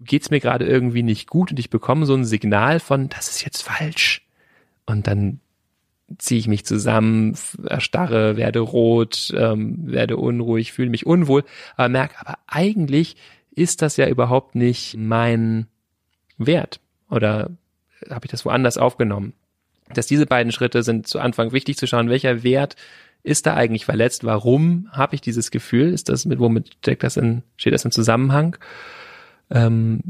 geht's 0.00 0.30
mir 0.30 0.40
gerade 0.40 0.66
irgendwie 0.66 1.04
nicht 1.04 1.28
gut 1.28 1.52
und 1.52 1.60
ich 1.60 1.70
bekomme 1.70 2.04
so 2.04 2.14
ein 2.14 2.24
Signal 2.24 2.80
von, 2.80 3.08
das 3.10 3.28
ist 3.28 3.44
jetzt 3.44 3.62
falsch. 3.62 4.26
Und 4.86 5.06
dann 5.06 5.38
ziehe 6.16 6.40
ich 6.40 6.48
mich 6.48 6.64
zusammen, 6.64 7.36
erstarre, 7.66 8.36
werde 8.36 8.60
rot, 8.60 9.32
ähm, 9.36 9.76
werde 9.86 10.16
unruhig, 10.16 10.72
fühle 10.72 10.90
mich 10.90 11.06
unwohl, 11.06 11.44
aber 11.76 11.88
merke, 11.88 12.14
aber 12.18 12.38
eigentlich 12.46 13.16
ist 13.50 13.82
das 13.82 13.96
ja 13.96 14.08
überhaupt 14.08 14.54
nicht 14.54 14.96
mein 14.96 15.66
Wert 16.38 16.80
oder 17.10 17.50
habe 18.08 18.24
ich 18.24 18.30
das 18.30 18.44
woanders 18.44 18.78
aufgenommen? 18.78 19.34
Dass 19.92 20.06
diese 20.06 20.26
beiden 20.26 20.52
Schritte 20.52 20.82
sind 20.82 21.06
zu 21.06 21.18
Anfang 21.18 21.52
wichtig 21.52 21.76
zu 21.76 21.86
schauen, 21.86 22.08
welcher 22.08 22.42
Wert 22.42 22.76
ist 23.22 23.46
da 23.46 23.54
eigentlich 23.54 23.84
verletzt? 23.84 24.24
Warum 24.24 24.88
habe 24.92 25.14
ich 25.14 25.20
dieses 25.20 25.50
Gefühl? 25.50 25.92
Ist 25.92 26.08
das 26.08 26.24
mit 26.24 26.38
womit 26.38 26.76
steckt 26.80 27.02
das 27.02 27.16
in, 27.16 27.42
steht 27.56 27.74
das 27.74 27.84
im 27.84 27.90
Zusammenhang? 27.90 28.56
ähm, 29.50 30.00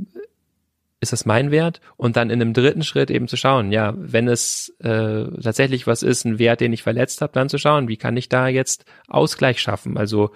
ist 1.01 1.13
das 1.13 1.25
mein 1.25 1.51
Wert? 1.51 1.81
Und 1.97 2.17
dann 2.17 2.31
in 2.31 2.41
einem 2.41 2.53
dritten 2.53 2.83
Schritt 2.83 3.11
eben 3.11 3.29
zu 3.29 3.37
schauen, 3.37 3.71
ja, 3.71 3.95
wenn 3.97 4.27
es 4.27 4.75
äh, 4.81 5.25
tatsächlich 5.41 5.87
was 5.87 6.03
ist, 6.03 6.25
ein 6.25 6.39
Wert, 6.39 6.61
den 6.61 6.73
ich 6.73 6.83
verletzt 6.83 7.21
habe, 7.21 7.33
dann 7.33 7.49
zu 7.49 7.59
schauen, 7.59 7.89
wie 7.89 7.97
kann 7.97 8.17
ich 8.17 8.29
da 8.29 8.49
jetzt 8.49 8.85
Ausgleich 9.07 9.61
schaffen? 9.61 9.97
Also 9.97 10.31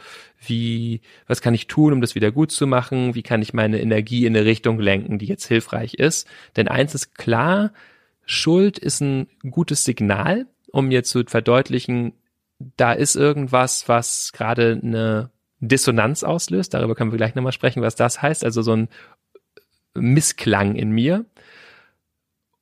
wie, 0.46 1.00
was 1.26 1.40
kann 1.40 1.54
ich 1.54 1.66
tun, 1.66 1.92
um 1.92 2.00
das 2.00 2.14
wieder 2.14 2.30
gut 2.30 2.52
zu 2.52 2.66
machen? 2.66 3.14
Wie 3.14 3.22
kann 3.22 3.42
ich 3.42 3.54
meine 3.54 3.80
Energie 3.80 4.24
in 4.24 4.36
eine 4.36 4.46
Richtung 4.46 4.78
lenken, 4.78 5.18
die 5.18 5.26
jetzt 5.26 5.46
hilfreich 5.46 5.94
ist? 5.94 6.28
Denn 6.56 6.68
eins 6.68 6.94
ist 6.94 7.16
klar, 7.16 7.72
Schuld 8.24 8.78
ist 8.78 9.00
ein 9.00 9.26
gutes 9.50 9.84
Signal, 9.84 10.46
um 10.70 10.88
mir 10.88 11.02
zu 11.02 11.24
verdeutlichen, 11.26 12.12
da 12.76 12.92
ist 12.92 13.16
irgendwas, 13.16 13.88
was 13.88 14.32
gerade 14.32 14.80
eine 14.80 15.30
Dissonanz 15.58 16.22
auslöst. 16.22 16.74
Darüber 16.74 16.94
können 16.94 17.12
wir 17.12 17.16
gleich 17.16 17.34
nochmal 17.34 17.52
sprechen, 17.52 17.82
was 17.82 17.96
das 17.96 18.22
heißt. 18.22 18.44
Also 18.44 18.62
so 18.62 18.72
ein 18.72 18.88
Missklang 19.94 20.76
in 20.76 20.90
mir. 20.90 21.24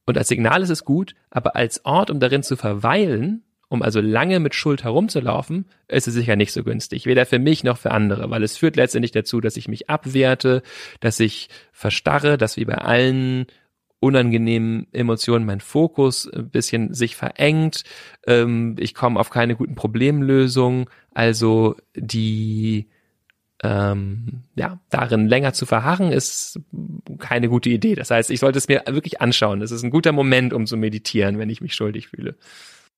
Und 0.07 0.19
als 0.19 0.29
Signal 0.29 0.63
ist 0.63 0.71
es 0.71 0.85
gut, 0.85 1.15
aber 1.31 1.57
als 1.57 1.85
Ort, 1.85 2.11
um 2.11 2.21
darin 2.21 2.43
zu 2.43 2.57
verweilen, 2.57 3.45
um 3.69 3.83
also 3.83 4.01
lange 4.01 4.41
mit 4.41 4.57
Schuld 4.57 4.83
herumzulaufen, 4.83 5.67
ist 5.87 6.09
es 6.09 6.15
sicher 6.15 6.35
nicht 6.35 6.53
so 6.53 6.65
günstig. 6.65 7.07
Weder 7.07 7.25
für 7.25 7.39
mich 7.39 7.63
noch 7.63 7.79
für 7.79 7.93
andere, 7.93 8.29
weil 8.29 8.43
es 8.43 8.59
führt 8.59 8.75
letztendlich 8.75 9.13
dazu, 9.13 9.41
dass 9.41 9.57
ich 9.57 9.69
mich 9.69 9.89
abwerte, 9.89 10.63
dass 10.99 11.21
ich 11.21 11.49
verstarre, 11.73 12.37
dass 12.37 12.57
wie 12.57 12.65
bei 12.65 12.75
allen 12.75 13.47
unangenehmen 14.01 14.89
Emotionen 14.93 15.47
mein 15.47 15.61
Fokus 15.61 16.29
ein 16.29 16.51
bisschen 16.51 16.95
sich 16.95 17.15
verengt, 17.15 17.85
ähm, 18.27 18.75
ich 18.79 18.95
komme 18.95 19.21
auf 19.21 19.31
keine 19.31 19.55
guten 19.55 19.77
Problemlösungen, 19.77 20.87
also 21.15 21.77
die 21.95 22.89
ähm, 23.63 24.43
ja, 24.55 24.79
darin 24.89 25.29
länger 25.29 25.53
zu 25.53 25.67
verharren, 25.67 26.13
ist 26.13 26.61
keine 27.19 27.49
gute 27.49 27.69
Idee. 27.69 27.95
Das 27.95 28.11
heißt, 28.11 28.31
ich 28.31 28.41
sollte 28.41 28.59
es 28.59 28.69
mir 28.69 28.83
wirklich 28.87 29.21
anschauen. 29.21 29.61
Das 29.61 29.71
ist 29.71 29.83
ein 29.83 29.91
guter 29.91 30.13
Moment, 30.13 30.53
um 30.53 30.67
zu 30.67 30.77
meditieren, 30.77 31.39
wenn 31.39 31.51
ich 31.51 31.61
mich 31.61 31.75
schuldig 31.75 32.09
fühle. 32.09 32.37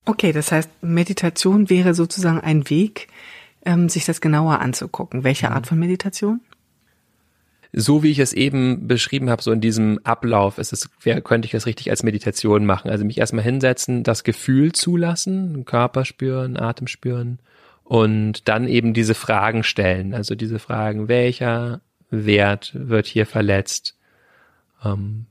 Okay, 0.04 0.32
das 0.32 0.52
heißt, 0.52 0.70
Meditation 0.82 1.70
wäre 1.70 1.94
sozusagen 1.94 2.40
ein 2.40 2.68
Weg, 2.70 3.08
ähm, 3.64 3.88
sich 3.88 4.04
das 4.04 4.20
genauer 4.20 4.60
anzugucken. 4.60 5.24
Welche 5.24 5.50
Art 5.50 5.66
von 5.66 5.78
Meditation? 5.78 6.40
so 7.74 8.02
wie 8.02 8.10
ich 8.10 8.18
es 8.18 8.34
eben 8.34 8.86
beschrieben 8.86 9.30
habe, 9.30 9.42
so 9.42 9.50
in 9.50 9.62
diesem 9.62 9.98
Ablauf, 10.04 10.58
ist 10.58 10.72
es, 10.72 10.90
wer, 11.00 11.20
könnte 11.22 11.46
ich 11.46 11.52
das 11.52 11.64
richtig 11.66 11.88
als 11.88 12.02
Meditation 12.02 12.66
machen. 12.66 12.90
Also 12.90 13.04
mich 13.04 13.16
erstmal 13.16 13.44
hinsetzen, 13.44 14.02
das 14.02 14.24
Gefühl 14.24 14.72
zulassen, 14.72 15.64
Körper 15.64 16.04
spüren, 16.04 16.58
Atem 16.58 16.86
spüren 16.86 17.38
und 17.92 18.48
dann 18.48 18.68
eben 18.68 18.94
diese 18.94 19.12
Fragen 19.12 19.62
stellen. 19.62 20.14
Also 20.14 20.34
diese 20.34 20.58
Fragen, 20.58 21.08
welcher 21.08 21.82
Wert 22.08 22.72
wird 22.72 23.06
hier 23.06 23.26
verletzt? 23.26 23.98
Ähm, 24.82 25.26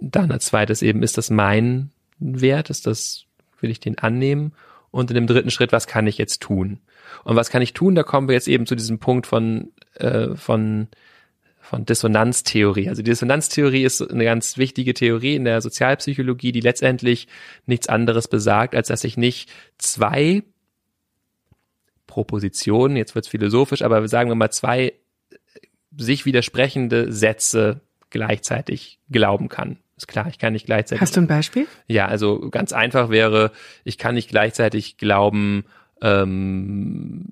dann 0.00 0.32
als 0.32 0.46
zweites 0.46 0.80
eben, 0.80 1.02
ist 1.02 1.18
das 1.18 1.28
mein 1.28 1.90
Wert? 2.18 2.70
Ist 2.70 2.86
das, 2.86 3.26
will 3.60 3.68
ich 3.68 3.78
den 3.78 3.98
annehmen? 3.98 4.54
Und 4.90 5.10
in 5.10 5.16
dem 5.16 5.26
dritten 5.26 5.50
Schritt, 5.50 5.70
was 5.70 5.86
kann 5.86 6.06
ich 6.06 6.16
jetzt 6.16 6.40
tun? 6.40 6.80
Und 7.24 7.36
was 7.36 7.50
kann 7.50 7.60
ich 7.60 7.74
tun? 7.74 7.94
Da 7.94 8.04
kommen 8.04 8.28
wir 8.28 8.34
jetzt 8.34 8.48
eben 8.48 8.64
zu 8.64 8.74
diesem 8.74 8.98
Punkt 8.98 9.26
von, 9.26 9.70
äh, 9.96 10.34
von, 10.34 10.88
von 11.60 11.84
Dissonanztheorie. 11.84 12.88
Also 12.88 13.02
die 13.02 13.10
Dissonanztheorie 13.10 13.84
ist 13.84 14.00
eine 14.00 14.24
ganz 14.24 14.56
wichtige 14.56 14.94
Theorie 14.94 15.34
in 15.34 15.44
der 15.44 15.60
Sozialpsychologie, 15.60 16.52
die 16.52 16.62
letztendlich 16.62 17.28
nichts 17.66 17.86
anderes 17.86 18.28
besagt, 18.28 18.74
als 18.74 18.88
dass 18.88 19.04
ich 19.04 19.18
nicht 19.18 19.50
zwei 19.76 20.42
Propositionen, 22.18 22.96
jetzt 22.96 23.14
wird's 23.14 23.28
philosophisch, 23.28 23.82
aber 23.82 24.08
sagen 24.08 24.28
wir 24.28 24.34
mal 24.34 24.50
zwei 24.50 24.94
sich 25.96 26.26
widersprechende 26.26 27.12
Sätze 27.12 27.80
gleichzeitig 28.10 28.98
glauben 29.08 29.48
kann. 29.48 29.78
Ist 29.96 30.08
klar, 30.08 30.26
ich 30.28 30.40
kann 30.40 30.52
nicht 30.52 30.66
gleichzeitig. 30.66 31.00
Hast 31.00 31.16
du 31.16 31.20
ein 31.20 31.28
Beispiel? 31.28 31.68
Ja, 31.86 32.06
also 32.06 32.50
ganz 32.50 32.72
einfach 32.72 33.08
wäre, 33.10 33.52
ich 33.84 33.98
kann 33.98 34.16
nicht 34.16 34.28
gleichzeitig 34.28 34.96
glauben, 34.96 35.64
ähm, 36.02 37.26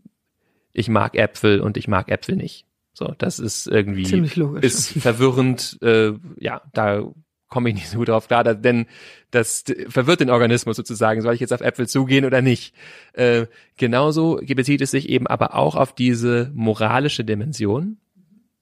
ich 0.72 0.88
mag 0.88 1.16
Äpfel 1.16 1.60
und 1.60 1.76
ich 1.76 1.88
mag 1.88 2.08
Äpfel 2.08 2.36
nicht. 2.36 2.64
So, 2.92 3.12
das 3.18 3.40
ist 3.40 3.66
irgendwie 3.66 4.04
Ziemlich 4.04 4.36
logisch. 4.36 4.62
ist 4.64 4.92
verwirrend. 5.02 5.78
Äh, 5.82 6.12
ja, 6.38 6.62
da 6.72 7.12
komme 7.56 7.70
ich 7.70 7.74
nicht 7.74 7.88
so 7.88 7.96
gut 7.96 8.10
drauf 8.10 8.28
klar, 8.28 8.44
denn 8.44 8.84
das 9.30 9.64
verwirrt 9.88 10.20
den 10.20 10.28
Organismus 10.28 10.76
sozusagen. 10.76 11.22
Soll 11.22 11.32
ich 11.32 11.40
jetzt 11.40 11.54
auf 11.54 11.62
Äpfel 11.62 11.88
zugehen 11.88 12.26
oder 12.26 12.42
nicht? 12.42 12.74
Äh, 13.14 13.46
genauso 13.78 14.38
bezieht 14.46 14.82
es 14.82 14.90
sich 14.90 15.08
eben 15.08 15.26
aber 15.26 15.54
auch 15.54 15.74
auf 15.74 15.94
diese 15.94 16.52
moralische 16.54 17.24
Dimension. 17.24 17.96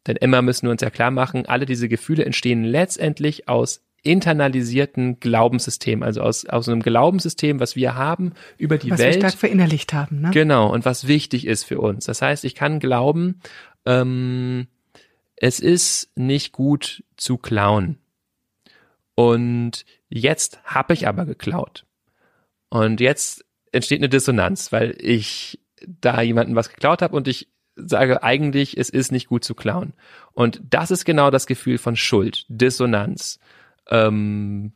Denn 0.07 0.15
immer 0.15 0.43
müssen 0.43 0.69
wir 0.69 0.71
uns 0.71 0.81
ja 0.81 0.91
klar 0.91 1.11
machen, 1.11 1.45
alle 1.47 1.67
diese 1.67 1.89
Gefühle 1.89 2.25
entstehen 2.25 2.63
letztendlich 2.63 3.49
aus 3.49 3.83
internalisierten 4.05 5.19
Glaubenssystem, 5.19 6.05
also 6.05 6.21
aus, 6.21 6.47
aus 6.47 6.69
einem 6.69 6.81
Glaubenssystem, 6.81 7.59
was 7.59 7.75
wir 7.75 7.97
haben 7.97 8.35
über 8.59 8.79
die 8.79 8.93
was 8.93 9.01
Welt. 9.01 9.09
Was 9.09 9.15
wir 9.17 9.29
stark 9.29 9.41
verinnerlicht 9.41 9.93
haben, 9.93 10.21
ne? 10.21 10.31
Genau, 10.31 10.73
und 10.73 10.85
was 10.85 11.09
wichtig 11.09 11.49
ist 11.49 11.65
für 11.65 11.81
uns. 11.81 12.05
Das 12.05 12.23
heißt, 12.23 12.45
ich 12.45 12.55
kann 12.55 12.79
glauben, 12.79 13.41
ähm, 13.87 14.69
es 15.35 15.59
ist 15.59 16.13
nicht 16.15 16.53
gut 16.53 17.03
zu 17.17 17.39
klauen. 17.39 17.99
Und 19.15 19.85
jetzt 20.09 20.61
habe 20.65 20.95
ich 20.95 21.07
aber 21.07 21.25
geklaut. 21.25 21.85
Und 22.69 23.01
jetzt 23.01 23.45
entsteht 23.73 24.01
eine 24.01 24.09
Dissonanz, 24.09 24.73
weil 24.73 24.97
ich 24.99 25.61
da 25.87 26.21
jemanden 26.23 26.57
was 26.57 26.71
geklaut 26.71 27.03
habe 27.03 27.17
und 27.17 27.29
ich 27.29 27.49
sage 27.77 28.23
eigentlich, 28.23 28.77
es 28.79 28.89
ist 28.89 29.13
nicht 29.13 29.29
gut 29.29 29.45
zu 29.45 29.55
klauen. 29.55 29.93
Und 30.33 30.61
das 30.71 30.91
ist 30.91 31.05
genau 31.05 31.31
das 31.31 31.47
Gefühl 31.47 31.79
von 31.79 31.97
Schuld, 31.97 32.47
Dissonanz 32.49 33.39
ähm, 33.91 34.73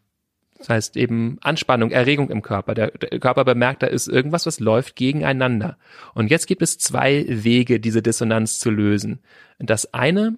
Das 0.58 0.68
heißt 0.68 0.96
eben 0.96 1.38
Anspannung, 1.40 1.90
Erregung 1.90 2.30
im 2.30 2.42
Körper. 2.42 2.74
Der, 2.74 2.90
der, 2.90 3.20
Körper 3.20 3.44
bemerkt, 3.44 3.82
da 3.82 3.86
ist 3.86 4.08
irgendwas, 4.08 4.46
was 4.46 4.58
läuft 4.58 4.96
gegeneinander. 4.96 5.78
Und 6.14 6.30
jetzt 6.30 6.46
gibt 6.46 6.62
es 6.62 6.78
zwei 6.78 7.24
Wege, 7.28 7.78
diese 7.78 8.02
Dissonanz 8.02 8.58
zu 8.58 8.70
lösen. 8.70 9.20
Das 9.58 9.94
eine 9.94 10.36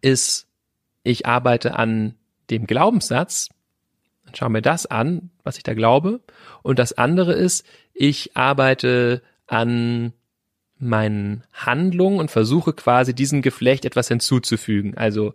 ist, 0.00 0.46
ich 1.02 1.26
arbeite 1.26 1.76
an 1.76 2.14
dem 2.50 2.66
Glaubenssatz, 2.66 3.48
schau 4.34 4.48
mir 4.48 4.62
das 4.62 4.86
an, 4.86 5.30
was 5.42 5.56
ich 5.56 5.62
da 5.62 5.74
glaube. 5.74 6.20
Und 6.62 6.78
das 6.78 6.92
andere 6.92 7.32
ist, 7.32 7.64
ich 7.94 8.36
arbeite 8.36 9.22
an 9.46 10.12
meinen 10.78 11.44
Handlungen 11.52 12.18
und 12.18 12.30
versuche 12.30 12.72
quasi 12.72 13.14
diesem 13.14 13.42
Geflecht 13.42 13.84
etwas 13.84 14.08
hinzuzufügen. 14.08 14.96
Also 14.96 15.34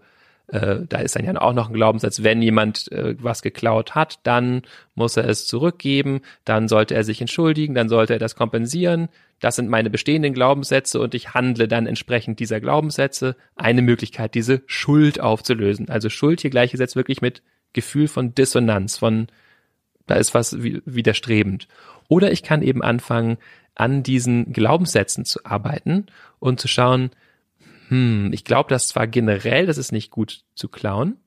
äh, 0.51 0.79
da 0.88 1.00
ist 1.00 1.15
dann 1.15 1.25
ja 1.25 1.39
auch 1.39 1.53
noch 1.53 1.70
ein 1.70 1.74
Glaubenssatz, 1.74 2.24
wenn 2.24 2.41
jemand 2.41 2.91
äh, 2.91 3.15
was 3.20 3.41
geklaut 3.41 3.96
hat, 3.96 4.20
dann 4.24 4.63
muss 4.96 5.15
er 5.15 5.27
es 5.27 5.48
zurückgeben, 5.48 6.22
dann 6.43 6.67
sollte 6.67 6.93
er 6.93 7.03
sich 7.03 7.22
entschuldigen, 7.22 7.74
dann 7.74 7.89
sollte 7.89 8.13
er 8.13 8.20
das 8.20 8.36
kompensieren. 8.36 9.08
Das 9.39 9.55
sind 9.55 9.70
meine 9.70 9.89
bestehenden 9.89 10.34
Glaubenssätze 10.34 11.00
und 11.00 11.15
ich 11.15 11.34
handle 11.34 11.67
dann 11.67 11.88
entsprechend 11.88 12.39
dieser 12.39 12.60
Glaubenssätze. 12.60 13.36
Eine 13.55 13.81
Möglichkeit, 13.81 14.36
diese 14.36 14.62
Schuld 14.67 15.20
aufzulösen. 15.20 15.89
Also 15.89 16.10
Schuld 16.10 16.41
hier 16.41 16.51
gleichgesetzt 16.51 16.96
wirklich 16.96 17.22
mit 17.22 17.41
Gefühl 17.74 18.10
von 18.10 18.36
Dissonanz, 18.36 18.98
von 18.98 19.27
da 20.05 20.15
ist 20.15 20.34
was 20.34 20.62
widerstrebend. 20.62 21.67
Oder 22.10 22.34
ich 22.34 22.43
kann 22.43 22.62
eben 22.62 22.84
anfangen, 22.84 23.38
an 23.75 24.03
diesen 24.03 24.51
Glaubenssätzen 24.51 25.24
zu 25.24 25.46
arbeiten 25.46 26.08
und 26.39 26.60
zu 26.60 26.67
schauen, 26.67 27.12
hm, 27.91 28.31
ich 28.31 28.45
glaube 28.45 28.69
das 28.69 28.88
zwar 28.88 29.05
generell, 29.05 29.65
das 29.65 29.77
ist 29.77 29.91
nicht 29.91 30.12
gut 30.12 30.45
zu 30.55 30.69
klauen, 30.69 31.17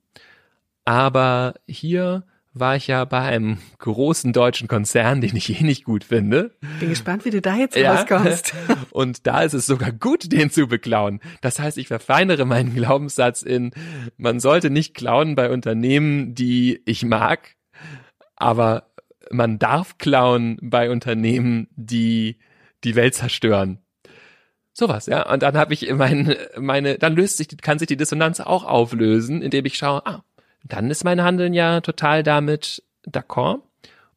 aber 0.87 1.55
hier 1.67 2.25
war 2.55 2.77
ich 2.77 2.87
ja 2.87 3.05
bei 3.05 3.21
einem 3.21 3.59
großen 3.79 4.33
deutschen 4.33 4.67
Konzern, 4.67 5.21
den 5.21 5.37
ich 5.37 5.61
eh 5.61 5.63
nicht 5.63 5.85
gut 5.85 6.05
finde. 6.05 6.57
Bin 6.81 6.89
gespannt, 6.89 7.27
wie 7.27 7.31
du 7.31 7.43
da 7.43 7.57
jetzt 7.57 7.77
ja. 7.77 7.93
rauskommst. 7.93 8.55
Und 8.93 9.27
da 9.27 9.43
ist 9.43 9.53
es 9.53 9.67
sogar 9.67 9.93
gut, 9.93 10.33
den 10.33 10.49
zu 10.51 10.67
beklauen. 10.67 11.21
Das 11.43 11.59
heißt, 11.59 11.77
ich 11.77 11.89
verfeinere 11.89 12.47
meinen 12.47 12.75
Glaubenssatz 12.75 13.43
in, 13.43 13.73
man 14.17 14.41
sollte 14.41 14.71
nicht 14.71 14.95
klauen 14.95 15.35
bei 15.35 15.51
Unternehmen, 15.51 16.35
die 16.35 16.81
ich 16.87 17.05
mag, 17.05 17.57
aber 18.37 18.89
man 19.31 19.59
darf 19.59 19.99
klauen 19.99 20.59
bei 20.63 20.91
Unternehmen, 20.91 21.69
die 21.77 22.39
die 22.85 22.95
Welt 22.95 23.15
zerstören. 23.15 23.84
Sowas, 24.77 25.07
ja. 25.07 25.31
Und 25.33 25.45
dann 25.45 25.57
habe 25.57 25.73
ich 25.73 25.91
meine, 25.93 26.37
meine, 26.59 26.99
dann 26.99 27.15
löst 27.15 27.37
sich, 27.37 27.49
kann 27.63 27.79
sich 27.79 27.87
die 27.87 27.97
Dissonanz 27.97 28.41
auch 28.41 28.65
auflösen, 28.65 29.41
indem 29.41 29.65
ich 29.67 29.77
schaue, 29.79 30.05
ah, 30.05 30.25
dann 30.65 30.91
ist 30.91 31.05
mein 31.05 31.23
Handeln 31.23 31.55
ja 31.55 31.81
total 31.81 32.25
damit 32.25 32.83
d'accord 33.09 33.61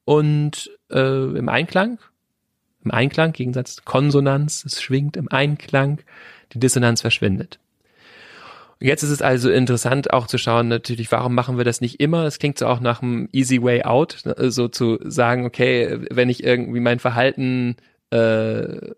und 0.03 0.71
äh, 0.89 1.37
im 1.37 1.47
Einklang, 1.47 1.99
im 2.83 2.91
Einklang, 2.91 3.33
Gegensatz 3.33 3.83
Konsonanz, 3.85 4.65
es 4.65 4.81
schwingt 4.81 5.15
im 5.15 5.31
Einklang, 5.31 5.99
die 6.53 6.59
Dissonanz 6.59 7.01
verschwindet. 7.01 7.59
Jetzt 8.79 9.03
ist 9.03 9.09
es 9.09 9.21
also 9.21 9.51
interessant 9.51 10.11
auch 10.11 10.25
zu 10.25 10.37
schauen, 10.39 10.69
natürlich, 10.69 11.11
warum 11.11 11.35
machen 11.35 11.57
wir 11.57 11.65
das 11.65 11.81
nicht 11.81 11.99
immer? 11.99 12.25
Es 12.25 12.39
klingt 12.39 12.57
so 12.57 12.65
auch 12.67 12.79
nach 12.79 13.01
einem 13.01 13.29
easy 13.31 13.61
way 13.61 13.83
out, 13.83 14.21
ne, 14.25 14.51
so 14.51 14.67
zu 14.67 14.97
sagen, 15.03 15.45
okay, 15.45 15.99
wenn 16.09 16.29
ich 16.29 16.43
irgendwie 16.43 16.79
mein 16.79 16.99
Verhalten 16.99 17.75
äh, 18.11 18.91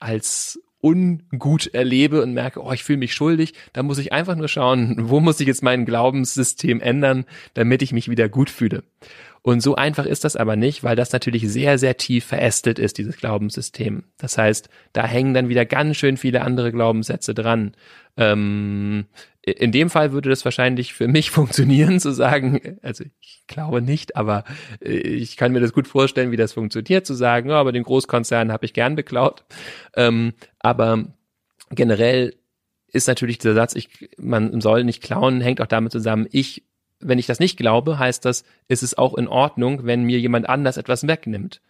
als 0.00 0.60
ungut 0.88 1.66
erlebe 1.68 2.22
und 2.22 2.32
merke, 2.32 2.62
oh, 2.62 2.72
ich 2.72 2.84
fühle 2.84 2.98
mich 2.98 3.14
schuldig, 3.14 3.54
dann 3.72 3.86
muss 3.86 3.98
ich 3.98 4.12
einfach 4.12 4.36
nur 4.36 4.48
schauen, 4.48 4.96
wo 4.98 5.20
muss 5.20 5.40
ich 5.40 5.46
jetzt 5.46 5.62
mein 5.62 5.84
Glaubenssystem 5.84 6.80
ändern, 6.80 7.24
damit 7.54 7.82
ich 7.82 7.92
mich 7.92 8.08
wieder 8.08 8.28
gut 8.28 8.50
fühle. 8.50 8.82
Und 9.42 9.62
so 9.62 9.76
einfach 9.76 10.04
ist 10.04 10.24
das 10.24 10.36
aber 10.36 10.56
nicht, 10.56 10.82
weil 10.82 10.96
das 10.96 11.12
natürlich 11.12 11.48
sehr, 11.48 11.78
sehr 11.78 11.96
tief 11.96 12.24
verästelt 12.24 12.78
ist, 12.78 12.98
dieses 12.98 13.16
Glaubenssystem. 13.16 14.04
Das 14.18 14.36
heißt, 14.36 14.68
da 14.92 15.06
hängen 15.06 15.32
dann 15.32 15.48
wieder 15.48 15.64
ganz 15.64 15.96
schön 15.96 16.16
viele 16.16 16.42
andere 16.42 16.72
Glaubenssätze 16.72 17.34
dran. 17.34 17.72
Ähm, 18.16 19.06
in 19.50 19.72
dem 19.72 19.90
Fall 19.90 20.12
würde 20.12 20.30
das 20.30 20.44
wahrscheinlich 20.44 20.94
für 20.94 21.08
mich 21.08 21.30
funktionieren, 21.32 22.00
zu 22.00 22.12
sagen, 22.12 22.78
also 22.82 23.04
ich 23.20 23.44
glaube 23.46 23.82
nicht, 23.82 24.16
aber 24.16 24.44
äh, 24.80 24.96
ich 24.96 25.36
kann 25.36 25.52
mir 25.52 25.60
das 25.60 25.72
gut 25.72 25.88
vorstellen, 25.88 26.30
wie 26.30 26.36
das 26.36 26.52
funktioniert, 26.52 27.06
zu 27.06 27.14
sagen, 27.14 27.50
ja, 27.50 27.56
aber 27.56 27.72
den 27.72 27.84
Großkonzern 27.84 28.52
habe 28.52 28.66
ich 28.66 28.72
gern 28.72 28.96
beklaut. 28.96 29.44
Ähm, 29.96 30.34
aber 30.60 31.04
generell 31.70 32.34
ist 32.90 33.08
natürlich 33.08 33.38
dieser 33.38 33.54
Satz, 33.54 33.74
ich, 33.74 34.10
man 34.16 34.60
soll 34.60 34.84
nicht 34.84 35.02
klauen, 35.02 35.40
hängt 35.40 35.60
auch 35.60 35.66
damit 35.66 35.92
zusammen, 35.92 36.26
ich 36.30 36.64
wenn 37.00 37.18
ich 37.18 37.26
das 37.26 37.38
nicht 37.38 37.56
glaube, 37.56 37.98
heißt 37.98 38.24
das, 38.24 38.44
ist 38.66 38.82
es 38.82 38.96
auch 38.96 39.14
in 39.14 39.28
Ordnung, 39.28 39.84
wenn 39.84 40.02
mir 40.02 40.18
jemand 40.18 40.48
anders 40.48 40.76
etwas 40.76 41.06
wegnimmt. 41.06 41.60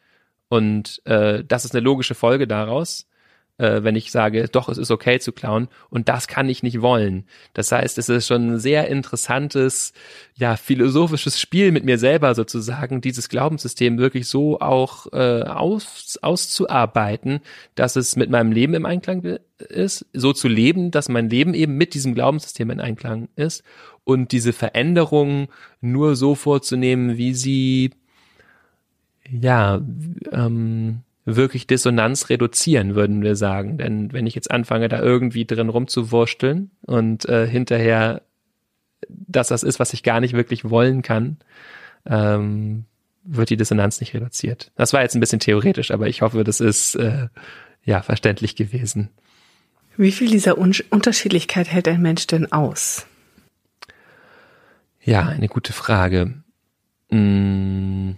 Und 0.48 1.02
äh, 1.04 1.44
das 1.44 1.64
ist 1.64 1.74
eine 1.74 1.84
logische 1.84 2.14
Folge 2.14 2.46
daraus, 2.46 3.07
äh, 3.58 3.82
wenn 3.82 3.96
ich 3.96 4.10
sage, 4.10 4.48
doch, 4.48 4.68
es 4.68 4.78
ist 4.78 4.90
okay 4.90 5.18
zu 5.18 5.32
klauen. 5.32 5.68
Und 5.90 6.08
das 6.08 6.28
kann 6.28 6.48
ich 6.48 6.62
nicht 6.62 6.80
wollen. 6.80 7.24
Das 7.52 7.70
heißt, 7.70 7.98
es 7.98 8.08
ist 8.08 8.26
schon 8.26 8.54
ein 8.54 8.58
sehr 8.58 8.88
interessantes, 8.88 9.92
ja, 10.36 10.56
philosophisches 10.56 11.38
Spiel 11.40 11.72
mit 11.72 11.84
mir 11.84 11.98
selber 11.98 12.34
sozusagen, 12.34 13.00
dieses 13.00 13.28
Glaubenssystem 13.28 13.98
wirklich 13.98 14.28
so 14.28 14.60
auch 14.60 15.12
äh, 15.12 15.42
aus, 15.42 16.18
auszuarbeiten, 16.22 17.40
dass 17.74 17.96
es 17.96 18.16
mit 18.16 18.30
meinem 18.30 18.52
Leben 18.52 18.74
im 18.74 18.86
Einklang 18.86 19.38
ist, 19.58 20.06
so 20.12 20.32
zu 20.32 20.48
leben, 20.48 20.90
dass 20.90 21.08
mein 21.08 21.28
Leben 21.28 21.52
eben 21.52 21.76
mit 21.76 21.94
diesem 21.94 22.14
Glaubenssystem 22.14 22.70
in 22.70 22.80
Einklang 22.80 23.28
ist 23.34 23.64
und 24.04 24.30
diese 24.32 24.52
Veränderung 24.52 25.48
nur 25.80 26.14
so 26.14 26.34
vorzunehmen, 26.34 27.18
wie 27.18 27.34
sie 27.34 27.90
ja 29.30 29.82
ähm, 30.32 31.00
wirklich 31.36 31.66
Dissonanz 31.66 32.28
reduzieren, 32.28 32.94
würden 32.94 33.22
wir 33.22 33.36
sagen. 33.36 33.78
Denn 33.78 34.12
wenn 34.12 34.26
ich 34.26 34.34
jetzt 34.34 34.50
anfange, 34.50 34.88
da 34.88 35.00
irgendwie 35.00 35.44
drin 35.44 35.68
rumzuwursteln 35.68 36.70
und 36.82 37.28
äh, 37.28 37.46
hinterher 37.46 38.22
dass 39.08 39.48
das 39.48 39.62
ist, 39.62 39.78
was 39.78 39.92
ich 39.92 40.02
gar 40.02 40.20
nicht 40.20 40.34
wirklich 40.34 40.68
wollen 40.68 41.02
kann, 41.02 41.38
ähm, 42.06 42.84
wird 43.24 43.50
die 43.50 43.56
Dissonanz 43.56 44.00
nicht 44.00 44.14
reduziert. 44.14 44.72
Das 44.76 44.92
war 44.92 45.02
jetzt 45.02 45.14
ein 45.14 45.20
bisschen 45.20 45.40
theoretisch, 45.40 45.90
aber 45.90 46.08
ich 46.08 46.22
hoffe, 46.22 46.44
das 46.44 46.60
ist 46.60 46.94
äh, 46.94 47.28
ja 47.84 48.02
verständlich 48.02 48.56
gewesen. 48.56 49.10
Wie 49.96 50.12
viel 50.12 50.30
dieser 50.30 50.58
Un 50.58 50.74
Unterschiedlichkeit 50.90 51.70
hält 51.70 51.88
ein 51.88 52.00
Mensch 52.00 52.26
denn 52.26 52.50
aus? 52.52 53.06
Ja, 55.02 55.26
eine 55.26 55.48
gute 55.48 55.72
Frage. 55.72 56.42
Mm, 57.10 58.12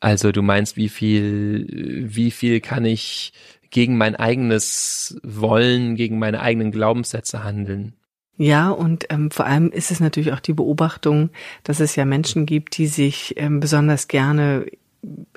also 0.00 0.32
du 0.32 0.42
meinst, 0.42 0.76
wie 0.76 0.88
viel, 0.88 1.66
wie 2.08 2.30
viel 2.30 2.60
kann 2.60 2.84
ich 2.84 3.32
gegen 3.70 3.96
mein 3.96 4.16
eigenes 4.16 5.18
Wollen, 5.22 5.96
gegen 5.96 6.18
meine 6.18 6.40
eigenen 6.40 6.70
Glaubenssätze 6.70 7.44
handeln? 7.44 7.94
Ja, 8.38 8.70
und 8.70 9.06
ähm, 9.10 9.30
vor 9.30 9.46
allem 9.46 9.70
ist 9.70 9.90
es 9.90 10.00
natürlich 10.00 10.32
auch 10.32 10.40
die 10.40 10.52
Beobachtung, 10.52 11.30
dass 11.64 11.80
es 11.80 11.96
ja 11.96 12.04
Menschen 12.04 12.44
gibt, 12.44 12.76
die 12.76 12.86
sich 12.86 13.34
ähm, 13.36 13.60
besonders 13.60 14.08
gerne, 14.08 14.66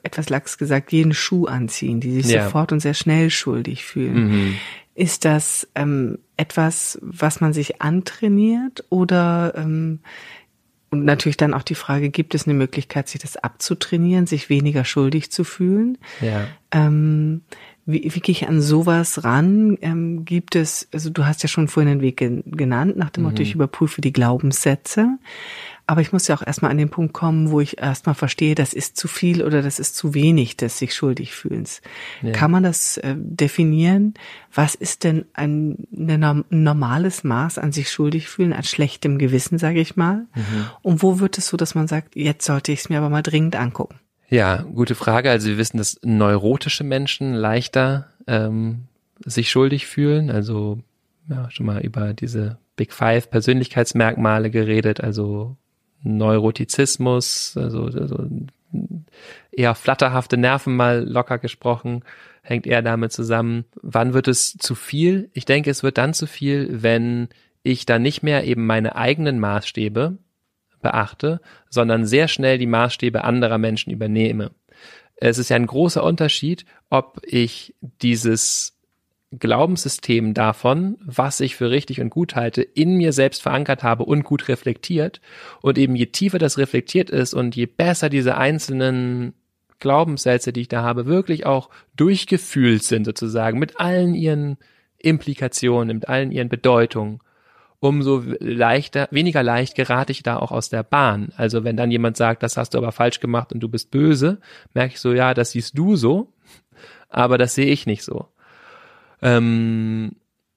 etwas 0.03 0.29
lax 0.29 0.57
gesagt, 0.57 0.91
jeden 0.91 1.13
Schuh 1.13 1.45
anziehen, 1.45 2.01
die 2.01 2.11
sich 2.11 2.27
ja. 2.27 2.43
sofort 2.43 2.71
und 2.71 2.81
sehr 2.81 2.93
schnell 2.93 3.29
schuldig 3.29 3.85
fühlen. 3.85 4.27
Mhm. 4.27 4.55
Ist 4.95 5.23
das 5.23 5.67
ähm, 5.75 6.19
etwas, 6.35 6.99
was 7.01 7.39
man 7.39 7.53
sich 7.53 7.81
antrainiert 7.81 8.83
oder 8.89 9.53
ähm, 9.55 9.99
und 10.91 11.05
natürlich 11.05 11.37
dann 11.37 11.53
auch 11.53 11.63
die 11.63 11.75
Frage, 11.75 12.09
gibt 12.09 12.33
es 12.35 12.47
eine 12.47 12.53
Möglichkeit, 12.53 13.07
sich 13.07 13.21
das 13.21 13.37
abzutrainieren, 13.37 14.27
sich 14.27 14.49
weniger 14.49 14.85
schuldig 14.85 15.31
zu 15.31 15.43
fühlen? 15.43 15.97
Ja. 16.21 16.47
Ähm, 16.71 17.41
wie, 17.85 18.13
wie 18.13 18.19
gehe 18.19 18.33
ich 18.33 18.47
an 18.47 18.61
sowas 18.61 19.23
ran? 19.23 19.77
Ähm, 19.81 20.25
gibt 20.25 20.55
es, 20.55 20.87
also 20.93 21.09
du 21.09 21.25
hast 21.25 21.43
ja 21.43 21.49
schon 21.49 21.67
vorhin 21.67 21.99
den 21.99 22.01
Weg 22.01 22.17
genannt, 22.17 22.97
nach 22.97 23.09
dem 23.09 23.23
Motto, 23.23 23.37
mhm. 23.37 23.43
ich 23.43 23.55
überprüfe 23.55 24.01
die 24.01 24.13
Glaubenssätze. 24.13 25.17
Aber 25.89 26.01
ich 26.01 26.13
muss 26.13 26.27
ja 26.27 26.35
auch 26.35 26.45
erstmal 26.45 26.69
an 26.69 26.77
den 26.77 26.91
Punkt 26.91 27.15
kommen, 27.15 27.49
wo 27.49 27.61
ich 27.61 27.79
erstmal 27.79 28.13
verstehe, 28.13 28.53
das 28.53 28.75
ist 28.75 28.95
zu 28.95 29.07
viel 29.07 29.43
oder 29.43 29.63
das 29.63 29.79
ist 29.79 29.95
zu 29.95 30.13
wenig 30.13 30.55
des 30.55 30.77
sich 30.77 30.93
schuldig 30.93 31.33
fühlens. 31.33 31.81
Ja. 32.21 32.31
Kann 32.31 32.51
man 32.51 32.61
das 32.61 32.97
äh, 32.97 33.15
definieren? 33.17 34.13
Was 34.53 34.75
ist 34.75 35.03
denn 35.03 35.25
ein, 35.33 35.87
ein, 35.91 36.45
normales 36.51 37.23
Maß 37.23 37.57
an 37.57 37.71
sich 37.71 37.89
schuldig 37.89 38.29
fühlen, 38.29 38.53
an 38.53 38.61
schlechtem 38.61 39.17
Gewissen, 39.17 39.57
sage 39.57 39.79
ich 39.79 39.95
mal? 39.95 40.27
Mhm. 40.35 40.67
Und 40.83 41.01
wo 41.01 41.19
wird 41.19 41.39
es 41.39 41.47
so, 41.47 41.57
dass 41.57 41.73
man 41.73 41.87
sagt, 41.87 42.15
jetzt 42.15 42.45
sollte 42.45 42.71
ich 42.71 42.81
es 42.81 42.89
mir 42.89 42.99
aber 42.99 43.09
mal 43.09 43.23
dringend 43.23 43.55
angucken? 43.55 43.95
Ja, 44.29 44.57
gute 44.57 44.93
Frage. 44.93 45.31
Also 45.31 45.47
wir 45.47 45.57
wissen, 45.57 45.79
dass 45.79 45.99
neurotische 46.03 46.83
Menschen 46.83 47.33
leichter 47.33 48.09
ähm, 48.27 48.83
sich 49.25 49.49
schuldig 49.49 49.87
fühlen. 49.87 50.29
Also 50.29 50.83
ja, 51.27 51.49
schon 51.49 51.65
mal 51.65 51.81
über 51.81 52.13
diese 52.13 52.59
Big 52.75 52.93
Five 52.93 53.31
Persönlichkeitsmerkmale 53.31 54.51
geredet, 54.51 55.01
also 55.01 55.57
Neurotizismus, 56.03 57.57
also, 57.57 57.85
also 57.85 58.27
eher 59.51 59.75
flatterhafte 59.75 60.37
Nerven 60.37 60.75
mal 60.75 61.03
locker 61.07 61.37
gesprochen, 61.37 62.03
hängt 62.41 62.67
eher 62.67 62.81
damit 62.81 63.11
zusammen. 63.11 63.65
Wann 63.81 64.13
wird 64.13 64.27
es 64.27 64.57
zu 64.57 64.75
viel? 64.75 65.29
Ich 65.33 65.45
denke, 65.45 65.69
es 65.69 65.83
wird 65.83 65.97
dann 65.97 66.13
zu 66.13 66.27
viel, 66.27 66.81
wenn 66.83 67.29
ich 67.63 67.85
dann 67.85 68.01
nicht 68.01 68.23
mehr 68.23 68.45
eben 68.45 68.65
meine 68.65 68.95
eigenen 68.95 69.39
Maßstäbe, 69.39 70.17
beachte, 70.81 71.41
sondern 71.69 72.05
sehr 72.05 72.27
schnell 72.27 72.57
die 72.57 72.65
Maßstäbe 72.65 73.23
anderer 73.23 73.57
Menschen 73.57 73.91
übernehme. 73.91 74.51
Es 75.15 75.37
ist 75.37 75.49
ja 75.49 75.57
ein 75.57 75.65
großer 75.65 76.03
Unterschied, 76.03 76.65
ob 76.89 77.19
ich 77.25 77.75
dieses 77.81 78.78
Glaubenssystem 79.31 80.33
davon, 80.33 80.97
was 81.01 81.39
ich 81.39 81.55
für 81.55 81.69
richtig 81.69 82.01
und 82.01 82.09
gut 82.09 82.35
halte, 82.35 82.63
in 82.63 82.95
mir 82.95 83.13
selbst 83.13 83.43
verankert 83.43 83.83
habe 83.83 84.03
und 84.03 84.23
gut 84.23 84.47
reflektiert. 84.47 85.21
Und 85.61 85.77
eben 85.77 85.95
je 85.95 86.07
tiefer 86.07 86.39
das 86.39 86.57
reflektiert 86.57 87.11
ist 87.11 87.35
und 87.35 87.55
je 87.55 87.67
besser 87.67 88.09
diese 88.09 88.37
einzelnen 88.37 89.33
Glaubenssätze, 89.79 90.51
die 90.51 90.61
ich 90.61 90.67
da 90.67 90.81
habe, 90.81 91.05
wirklich 91.05 91.45
auch 91.45 91.69
durchgefühlt 91.95 92.83
sind 92.83 93.05
sozusagen 93.05 93.59
mit 93.59 93.79
allen 93.79 94.15
ihren 94.15 94.57
Implikationen, 94.97 95.97
mit 95.97 96.09
allen 96.09 96.31
ihren 96.31 96.49
Bedeutungen, 96.49 97.19
umso 97.79 98.23
leichter, 98.39 99.07
weniger 99.11 99.43
leicht 99.43 99.75
gerate 99.75 100.11
ich 100.11 100.23
da 100.23 100.37
auch 100.37 100.51
aus 100.51 100.69
der 100.69 100.83
Bahn. 100.83 101.31
Also 101.37 101.63
wenn 101.63 101.77
dann 101.77 101.91
jemand 101.91 102.17
sagt, 102.17 102.43
das 102.43 102.57
hast 102.57 102.73
du 102.73 102.77
aber 102.77 102.91
falsch 102.91 103.19
gemacht 103.19 103.53
und 103.53 103.61
du 103.61 103.69
bist 103.69 103.91
böse, 103.91 104.39
merke 104.73 104.95
ich 104.95 104.99
so, 104.99 105.13
ja, 105.13 105.33
das 105.33 105.51
siehst 105.51 105.77
du 105.77 105.95
so, 105.95 106.33
aber 107.09 107.37
das 107.37 107.55
sehe 107.55 107.67
ich 107.67 107.85
nicht 107.85 108.03
so. 108.03 108.27
Ähm, 109.21 110.15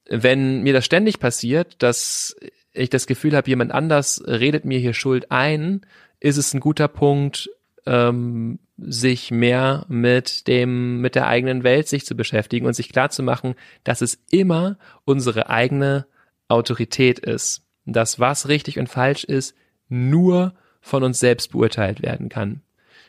wenn 0.09 0.63
mir 0.63 0.73
das 0.73 0.85
ständig 0.85 1.19
passiert, 1.19 1.77
dass 1.83 2.37
ich 2.73 2.91
das 2.91 3.07
Gefühl 3.07 3.37
habe, 3.37 3.49
jemand 3.49 3.73
anders 3.73 4.23
redet 4.27 4.65
mir 4.65 4.79
hier 4.79 4.95
Schuld 4.95 5.31
ein, 5.31 5.83
ist 6.21 6.37
es 6.37 6.55
ein 6.55 6.61
guter 6.61 6.89
Punkt, 6.89 7.51
ähm, 7.87 8.59
sich 8.79 9.31
mehr 9.31 9.85
mit 9.89 10.47
dem, 10.47 11.01
mit 11.01 11.15
der 11.15 11.27
eigenen 11.27 11.65
Welt 11.65 11.89
sich 11.89 12.07
zu 12.07 12.17
beschäftigen 12.17 12.67
und 12.67 12.75
sich 12.75 12.91
klar 12.91 13.11
zu 13.11 13.23
machen, 13.23 13.55
dass 13.85 14.01
es 14.01 14.19
immer 14.31 14.79
unsere 15.05 15.51
eigene 15.51 16.07
Autorität 16.49 17.19
ist. 17.19 17.63
Dass 17.85 18.21
was 18.21 18.49
richtig 18.49 18.79
und 18.79 18.89
falsch 18.89 19.25
ist, 19.25 19.57
nur 19.89 20.55
von 20.81 21.03
uns 21.03 21.21
selbst 21.21 21.53
beurteilt 21.53 22.03
werden 22.03 22.29
kann. 22.29 22.63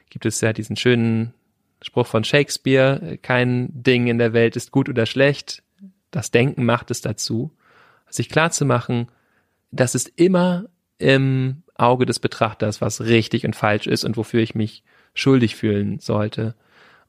Gibt 0.10 0.26
es 0.26 0.42
ja 0.42 0.54
diesen 0.54 0.76
schönen 0.76 1.34
Spruch 1.84 2.08
von 2.08 2.24
Shakespeare, 2.24 3.18
kein 3.22 3.70
Ding 3.74 4.08
in 4.08 4.18
der 4.18 4.34
Welt 4.34 4.56
ist 4.56 4.72
gut 4.72 4.90
oder 4.90 5.06
schlecht, 5.06 5.64
das 6.12 6.32
Denken 6.32 6.66
macht 6.66 6.92
es 6.92 7.02
dazu. 7.02 7.52
Sich 8.10 8.30
klar 8.30 8.52
zu 8.52 8.66
machen, 8.66 9.08
dass 9.72 9.96
es 9.96 10.08
immer 10.08 10.66
im 11.00 11.64
Auge 11.76 12.06
des 12.06 12.20
Betrachters, 12.20 12.82
was 12.82 13.02
richtig 13.02 13.46
und 13.46 13.56
falsch 13.56 13.88
ist 13.88 14.06
und 14.06 14.18
wofür 14.18 14.42
ich 14.42 14.56
mich 14.56 14.84
schuldig 15.14 15.56
fühlen 15.56 16.00
sollte. 16.00 16.56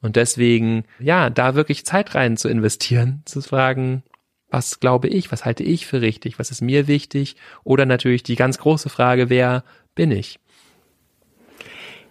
Und 0.01 0.17
deswegen, 0.17 0.85
ja, 0.99 1.31
da 1.31 1.55
wirklich 1.55 1.87
Zeit 1.87 2.15
rein 2.15 2.37
zu 2.37 2.49
investieren, 2.49 3.23
zu 3.27 3.41
fragen, 3.41 4.03
was 4.51 4.81
glaube 4.81 5.09
ich, 5.09 5.33
was 5.33 5.45
halte 5.45 5.65
ich 5.65 5.87
für 5.87 6.01
richtig, 6.01 6.39
was 6.39 6.51
ist 6.51 6.61
mir 6.61 6.87
wichtig 6.87 7.37
oder 7.65 7.87
natürlich 7.87 8.23
die 8.23 8.37
ganz 8.37 8.59
große 8.59 8.89
Frage, 8.89 9.29
wer 9.29 9.65
bin 9.95 10.11
ich? 10.11 10.39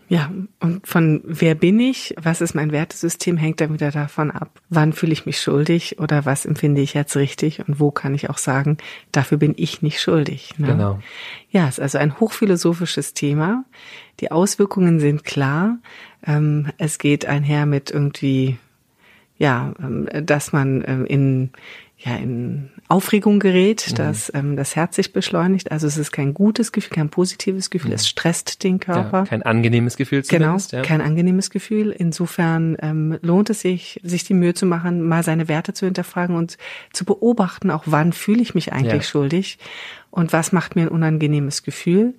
Ja, 0.09 0.31
und 0.59 0.85
von 0.85 1.21
wer 1.23 1.55
bin 1.55 1.79
ich, 1.79 2.13
was 2.21 2.41
ist 2.41 2.53
mein 2.53 2.71
Wertesystem, 2.71 3.37
hängt 3.37 3.61
dann 3.61 3.73
wieder 3.73 3.89
davon 3.89 4.31
ab, 4.31 4.61
wann 4.69 4.93
fühle 4.93 5.13
ich 5.13 5.25
mich 5.25 5.41
schuldig 5.41 5.99
oder 5.99 6.25
was 6.25 6.45
empfinde 6.45 6.81
ich 6.81 6.93
jetzt 6.93 7.15
richtig 7.15 7.67
und 7.67 7.79
wo 7.79 7.89
kann 7.89 8.13
ich 8.13 8.29
auch 8.29 8.37
sagen, 8.37 8.77
dafür 9.11 9.37
bin 9.37 9.53
ich 9.57 9.81
nicht 9.81 10.01
schuldig. 10.01 10.53
Ne? 10.57 10.67
Genau. 10.67 10.99
Ja, 11.49 11.67
es 11.67 11.77
ist 11.77 11.79
also 11.79 11.97
ein 11.99 12.19
hochphilosophisches 12.19 13.13
Thema. 13.13 13.63
Die 14.19 14.31
Auswirkungen 14.31 14.99
sind 14.99 15.23
klar. 15.23 15.79
Ähm, 16.25 16.67
es 16.77 16.97
geht 16.99 17.25
einher 17.25 17.65
mit 17.65 17.89
irgendwie, 17.89 18.57
ja, 19.37 19.73
ähm, 19.79 20.07
dass 20.25 20.51
man 20.51 20.83
ähm, 20.85 21.05
in 21.05 21.51
ja 22.05 22.15
in 22.15 22.69
Aufregung 22.87 23.39
gerät, 23.39 23.87
mhm. 23.89 23.95
dass 23.95 24.31
ähm, 24.35 24.55
das 24.55 24.75
Herz 24.75 24.95
sich 24.95 25.13
beschleunigt. 25.13 25.71
Also 25.71 25.87
es 25.87 25.97
ist 25.97 26.11
kein 26.11 26.33
gutes 26.33 26.71
Gefühl, 26.71 26.95
kein 26.95 27.09
positives 27.09 27.69
Gefühl. 27.69 27.91
Mhm. 27.91 27.95
Es 27.95 28.07
stresst 28.07 28.63
den 28.63 28.79
Körper. 28.79 29.19
Ja, 29.19 29.25
kein 29.25 29.43
angenehmes 29.43 29.97
Gefühl 29.97 30.23
zumindest. 30.23 30.71
Genau, 30.71 30.83
ja. 30.83 30.87
kein 30.87 31.01
angenehmes 31.01 31.49
Gefühl. 31.49 31.91
Insofern 31.91 32.77
ähm, 32.81 33.17
lohnt 33.21 33.49
es 33.49 33.61
sich, 33.61 33.99
sich 34.03 34.23
die 34.25 34.33
Mühe 34.33 34.53
zu 34.53 34.65
machen, 34.65 35.01
mal 35.01 35.23
seine 35.23 35.47
Werte 35.47 35.73
zu 35.73 35.85
hinterfragen 35.85 36.35
und 36.35 36.57
zu 36.91 37.05
beobachten, 37.05 37.71
auch 37.71 37.83
wann 37.85 38.13
fühle 38.13 38.41
ich 38.41 38.53
mich 38.53 38.73
eigentlich 38.73 39.03
ja. 39.03 39.09
schuldig 39.09 39.57
und 40.11 40.33
was 40.33 40.51
macht 40.51 40.75
mir 40.75 40.83
ein 40.83 40.89
unangenehmes 40.89 41.63
Gefühl 41.63 42.13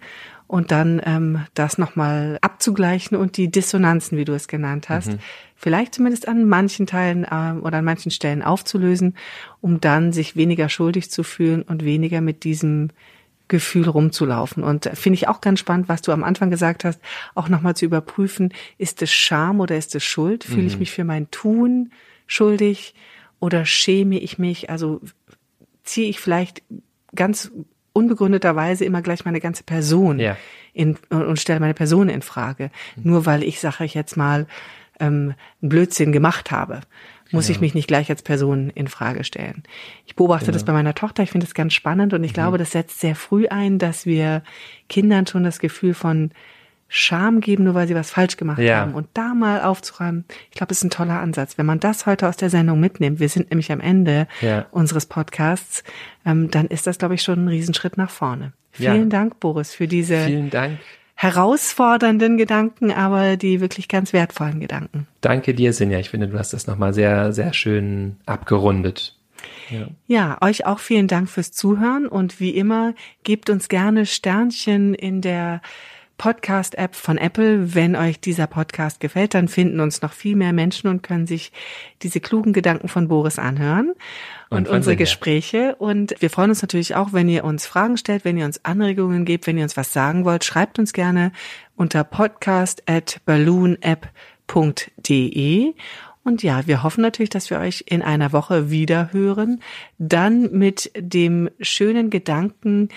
und 0.47 0.71
dann 0.71 1.01
ähm, 1.05 1.47
das 1.55 1.79
nochmal 1.79 2.39
abzugleichen 2.43 3.17
und 3.17 3.37
die 3.37 3.51
Dissonanzen, 3.51 4.19
wie 4.19 4.25
du 4.25 4.35
es 4.35 4.49
genannt 4.49 4.89
hast, 4.89 5.09
mhm. 5.09 5.19
vielleicht 5.57 5.95
zumindest 5.95 6.29
an 6.29 6.45
manchen 6.45 6.87
Teilen 6.87 7.25
äh, 7.25 7.59
oder 7.61 7.79
an 7.79 7.85
manchen 7.85 8.11
Stellen 8.11 8.43
aufzulösen, 8.43 9.17
um 9.61 9.81
dann 9.81 10.13
sich 10.13 10.37
weniger 10.37 10.69
schuldig 10.69 11.11
zu 11.11 11.23
fühlen 11.23 11.63
und 11.63 11.85
weniger 11.85 12.21
mit 12.21 12.45
diesem 12.45 12.91
Gefühl 13.49 13.89
rumzulaufen. 13.89 14.63
Und 14.63 14.91
finde 14.95 15.15
ich 15.15 15.29
auch 15.29 15.41
ganz 15.41 15.61
spannend, 15.61 15.89
was 15.89 16.03
du 16.03 16.13
am 16.13 16.25
Anfang 16.25 16.51
gesagt 16.51 16.85
hast, 16.85 17.01
auch 17.35 17.49
nochmal 17.49 17.77
zu 17.77 17.85
überprüfen, 17.85 18.53
ist 18.79 19.03
es 19.03 19.13
Scham 19.13 19.61
oder 19.61 19.77
ist 19.77 19.95
es 19.95 20.05
Schuld? 20.05 20.45
Fühle 20.45 20.67
ich 20.67 20.75
mhm. 20.75 20.81
mich 20.81 20.93
für 20.93 21.05
mein 21.05 21.31
Tun 21.31 21.91
schuldig 22.27 22.95
oder 23.41 23.67
schäme 23.67 24.19
ich 24.19 24.39
mich? 24.39 24.71
Also 24.71 25.01
ziehe 25.83 26.09
ich 26.09 26.21
vielleicht 26.21 26.63
ganz 27.15 27.51
unbegründeterweise 27.95 28.85
immer 28.85 29.01
gleich 29.01 29.25
meine 29.25 29.41
ganze 29.41 29.63
Person 29.63 30.19
ja. 30.19 30.37
in, 30.75 30.99
und 31.09 31.41
stelle 31.41 31.61
meine 31.61 31.75
Person 31.75 32.11
in 32.11 32.21
Frage. 32.21 32.71
Nur 32.97 33.25
weil 33.25 33.43
ich, 33.43 33.61
sage 33.61 33.85
ich 33.85 33.95
jetzt 33.95 34.19
mal, 34.19 34.47
ähm, 35.01 35.35
einen 35.63 35.69
Blödsinn 35.71 36.13
gemacht 36.13 36.51
habe, 36.51 36.81
muss 37.33 37.47
genau. 37.47 37.57
ich 37.57 37.61
mich 37.61 37.75
nicht 37.75 37.89
gleich 37.89 38.11
als 38.11 38.23
Person 38.23 38.71
in 38.71 38.89
Frage 38.89 39.25
stellen. 39.25 39.63
Ich 40.07 40.17
beobachte 40.17 40.47
genau. 40.47 40.55
das 40.55 40.65
bei 40.65 40.73
meiner 40.73 40.95
Tochter, 40.95 41.23
ich 41.23 41.31
finde 41.31 41.47
das 41.47 41.55
ganz 41.55 41.73
spannend 41.73 42.13
und 42.13 42.23
ich 42.25 42.33
mhm. 42.33 42.35
glaube, 42.35 42.59
das 42.59 42.73
setzt 42.73 43.01
sehr 43.01 43.15
früh 43.15 43.47
ein, 43.47 43.79
dass 43.79 44.07
wir 44.07 44.43
Kindern 44.89 45.27
schon 45.27 45.45
das 45.45 45.59
Gefühl 45.59 45.95
von 45.95 46.33
Scham 46.89 47.41
geben, 47.41 47.65
nur 47.65 47.75
weil 47.75 47.89
sie 47.89 47.95
was 47.95 48.11
falsch 48.11 48.37
gemacht 48.37 48.61
ja. 48.61 48.79
haben. 48.79 48.95
Und 48.95 49.09
da 49.15 49.35
mal 49.35 49.63
aufzuräumen, 49.63 50.25
ich 50.51 50.57
glaube, 50.57 50.73
ist 50.73 50.85
ein 50.85 50.91
toller 50.91 51.19
Ansatz. 51.21 51.59
Wenn 51.59 51.67
man 51.67 51.81
das 51.81 52.07
heute 52.07 52.29
aus 52.29 52.37
der 52.37 52.51
Sendung 52.51 52.79
mitnimmt, 52.81 53.21
wir 53.21 53.29
sind 53.29 53.51
nämlich 53.51 53.73
am 53.73 53.81
Ende 53.81 54.29
ja. 54.41 54.67
unseres 54.71 55.07
Podcasts, 55.07 55.83
ähm, 56.25 56.51
dann 56.51 56.67
ist 56.67 56.87
das, 56.87 56.99
glaube 56.99 57.15
ich, 57.15 57.23
schon 57.23 57.45
ein 57.45 57.49
Riesenschritt 57.49 57.97
nach 57.97 58.11
vorne. 58.11 58.53
Vielen 58.71 59.03
ja. 59.03 59.09
Dank, 59.19 59.41
Boris, 59.41 59.75
für 59.75 59.89
diese 59.89 60.27
Vielen 60.27 60.51
Dank. 60.51 60.79
herausfordernden 61.15 62.37
Gedanken, 62.37 62.93
aber 62.93 63.37
die 63.37 63.61
wirklich 63.61 63.89
ganz 63.89 64.13
wertvollen 64.13 64.61
Gedanken. 64.61 65.07
Danke 65.21 65.55
dir, 65.55 65.73
Sinja. 65.73 65.99
Ich 65.99 66.11
finde, 66.11 66.29
du 66.29 66.39
hast 66.39 66.53
das 66.53 66.67
nochmal 66.67 66.93
sehr, 66.93 67.33
sehr 67.33 67.53
schön 67.55 68.17
abgerundet. 68.27 69.17
Ja. 69.71 69.89
ja, 70.07 70.39
euch 70.41 70.67
auch 70.67 70.79
vielen 70.79 71.09
Dank 71.09 71.29
fürs 71.29 71.53
Zuhören 71.53 72.07
und 72.07 72.41
wie 72.41 72.51
immer 72.51 72.95
gebt 73.23 73.51
uns 73.51 73.69
gerne 73.69 74.07
Sternchen 74.07 74.95
in 74.95 75.21
der 75.21 75.61
Podcast-App 76.19 76.95
von 76.95 77.19
Apple. 77.19 77.75
Wenn 77.75 77.97
euch 77.97 78.21
dieser 78.21 78.47
Podcast 78.47 79.01
gefällt, 79.01 79.35
dann 79.35 79.49
finden 79.49 79.81
uns 79.81 80.03
noch 80.03 80.13
viel 80.13 80.37
mehr 80.37 80.53
Menschen 80.53 80.89
und 80.89 81.03
können 81.03 81.27
sich 81.27 81.53
diese 82.03 82.21
klugen 82.21 82.53
Gedanken 82.53 82.89
von 82.89 83.09
Boris 83.09 83.39
anhören 83.39 83.95
und, 84.51 84.69
und 84.69 84.75
unsere 84.75 84.97
Gespräche. 84.97 85.77
Und 85.77 86.15
wir 86.21 86.31
freuen 86.31 86.51
uns 86.51 86.63
natürlich 86.63 86.95
auch, 86.95 87.13
wenn 87.13 87.29
ihr 87.29 87.45
uns 87.45 87.67
Fragen 87.67 87.97
stellt, 87.97 88.25
wenn 88.25 88.37
ihr 88.37 88.45
uns 88.45 88.65
Anregungen 88.65 89.25
gebt, 89.25 89.47
wenn 89.47 89.59
ihr 89.59 89.65
uns 89.65 89.77
was 89.77 89.93
sagen 89.93 90.25
wollt, 90.25 90.45
schreibt 90.45 90.79
uns 90.79 90.93
gerne 90.93 91.33
unter 91.77 92.05
podcast 92.05 92.85
at 92.87 93.21
balloonapp.de. 93.25 95.75
Und 96.25 96.43
ja, 96.43 96.67
wir 96.67 96.83
hoffen 96.83 97.03
natürlich, 97.03 97.31
dass 97.31 97.51
wir 97.51 97.59
euch 97.59 97.85
in 97.87 98.01
einer 98.01 98.33
Woche 98.33 98.71
wieder 98.71 99.13
hören. 99.13 99.61
Dann 99.99 100.51
mit 100.53 100.91
dem 100.97 101.51
schönen 101.61 102.09
Gedanken, 102.09 102.89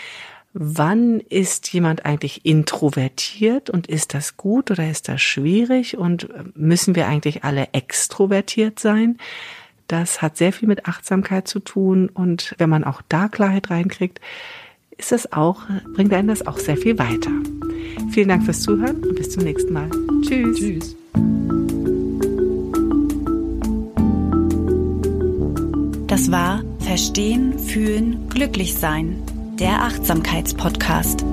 wann 0.54 1.20
ist 1.20 1.72
jemand 1.74 2.06
eigentlich 2.06 2.46
introvertiert 2.46 3.70
und 3.70 3.88
ist 3.88 4.14
das 4.14 4.38
gut 4.38 4.72
oder 4.72 4.90
ist 4.90 5.08
das 5.08 5.22
schwierig 5.22 5.98
und 5.98 6.28
müssen 6.56 6.96
wir 6.96 7.08
eigentlich 7.08 7.44
alle 7.44 7.70
extrovertiert 7.74 8.80
sein? 8.80 9.18
Das 9.88 10.22
hat 10.22 10.38
sehr 10.38 10.52
viel 10.52 10.68
mit 10.68 10.88
Achtsamkeit 10.88 11.48
zu 11.48 11.60
tun 11.60 12.10
und 12.10 12.56
wenn 12.58 12.70
man 12.70 12.84
auch 12.84 13.02
da 13.08 13.28
Klarheit 13.28 13.70
reinkriegt, 13.70 14.20
ist 14.98 15.12
das 15.12 15.32
auch, 15.32 15.62
bringt 15.94 16.14
einen 16.14 16.28
das 16.28 16.46
auch 16.46 16.58
sehr 16.58 16.78
viel 16.78 16.98
weiter. 16.98 17.32
Vielen 18.12 18.30
Dank 18.30 18.44
fürs 18.44 18.62
Zuhören 18.62 19.04
und 19.04 19.16
bis 19.16 19.30
zum 19.30 19.44
nächsten 19.44 19.72
Mal. 19.72 19.90
Tschüss. 20.22 20.58
Tschüss. 20.58 20.96
Das 26.08 26.32
war 26.32 26.64
Verstehen, 26.80 27.60
Fühlen, 27.60 28.28
Glücklich 28.30 28.76
Sein 28.76 29.22
der 29.60 29.82
Achtsamkeitspodcast. 29.82 31.26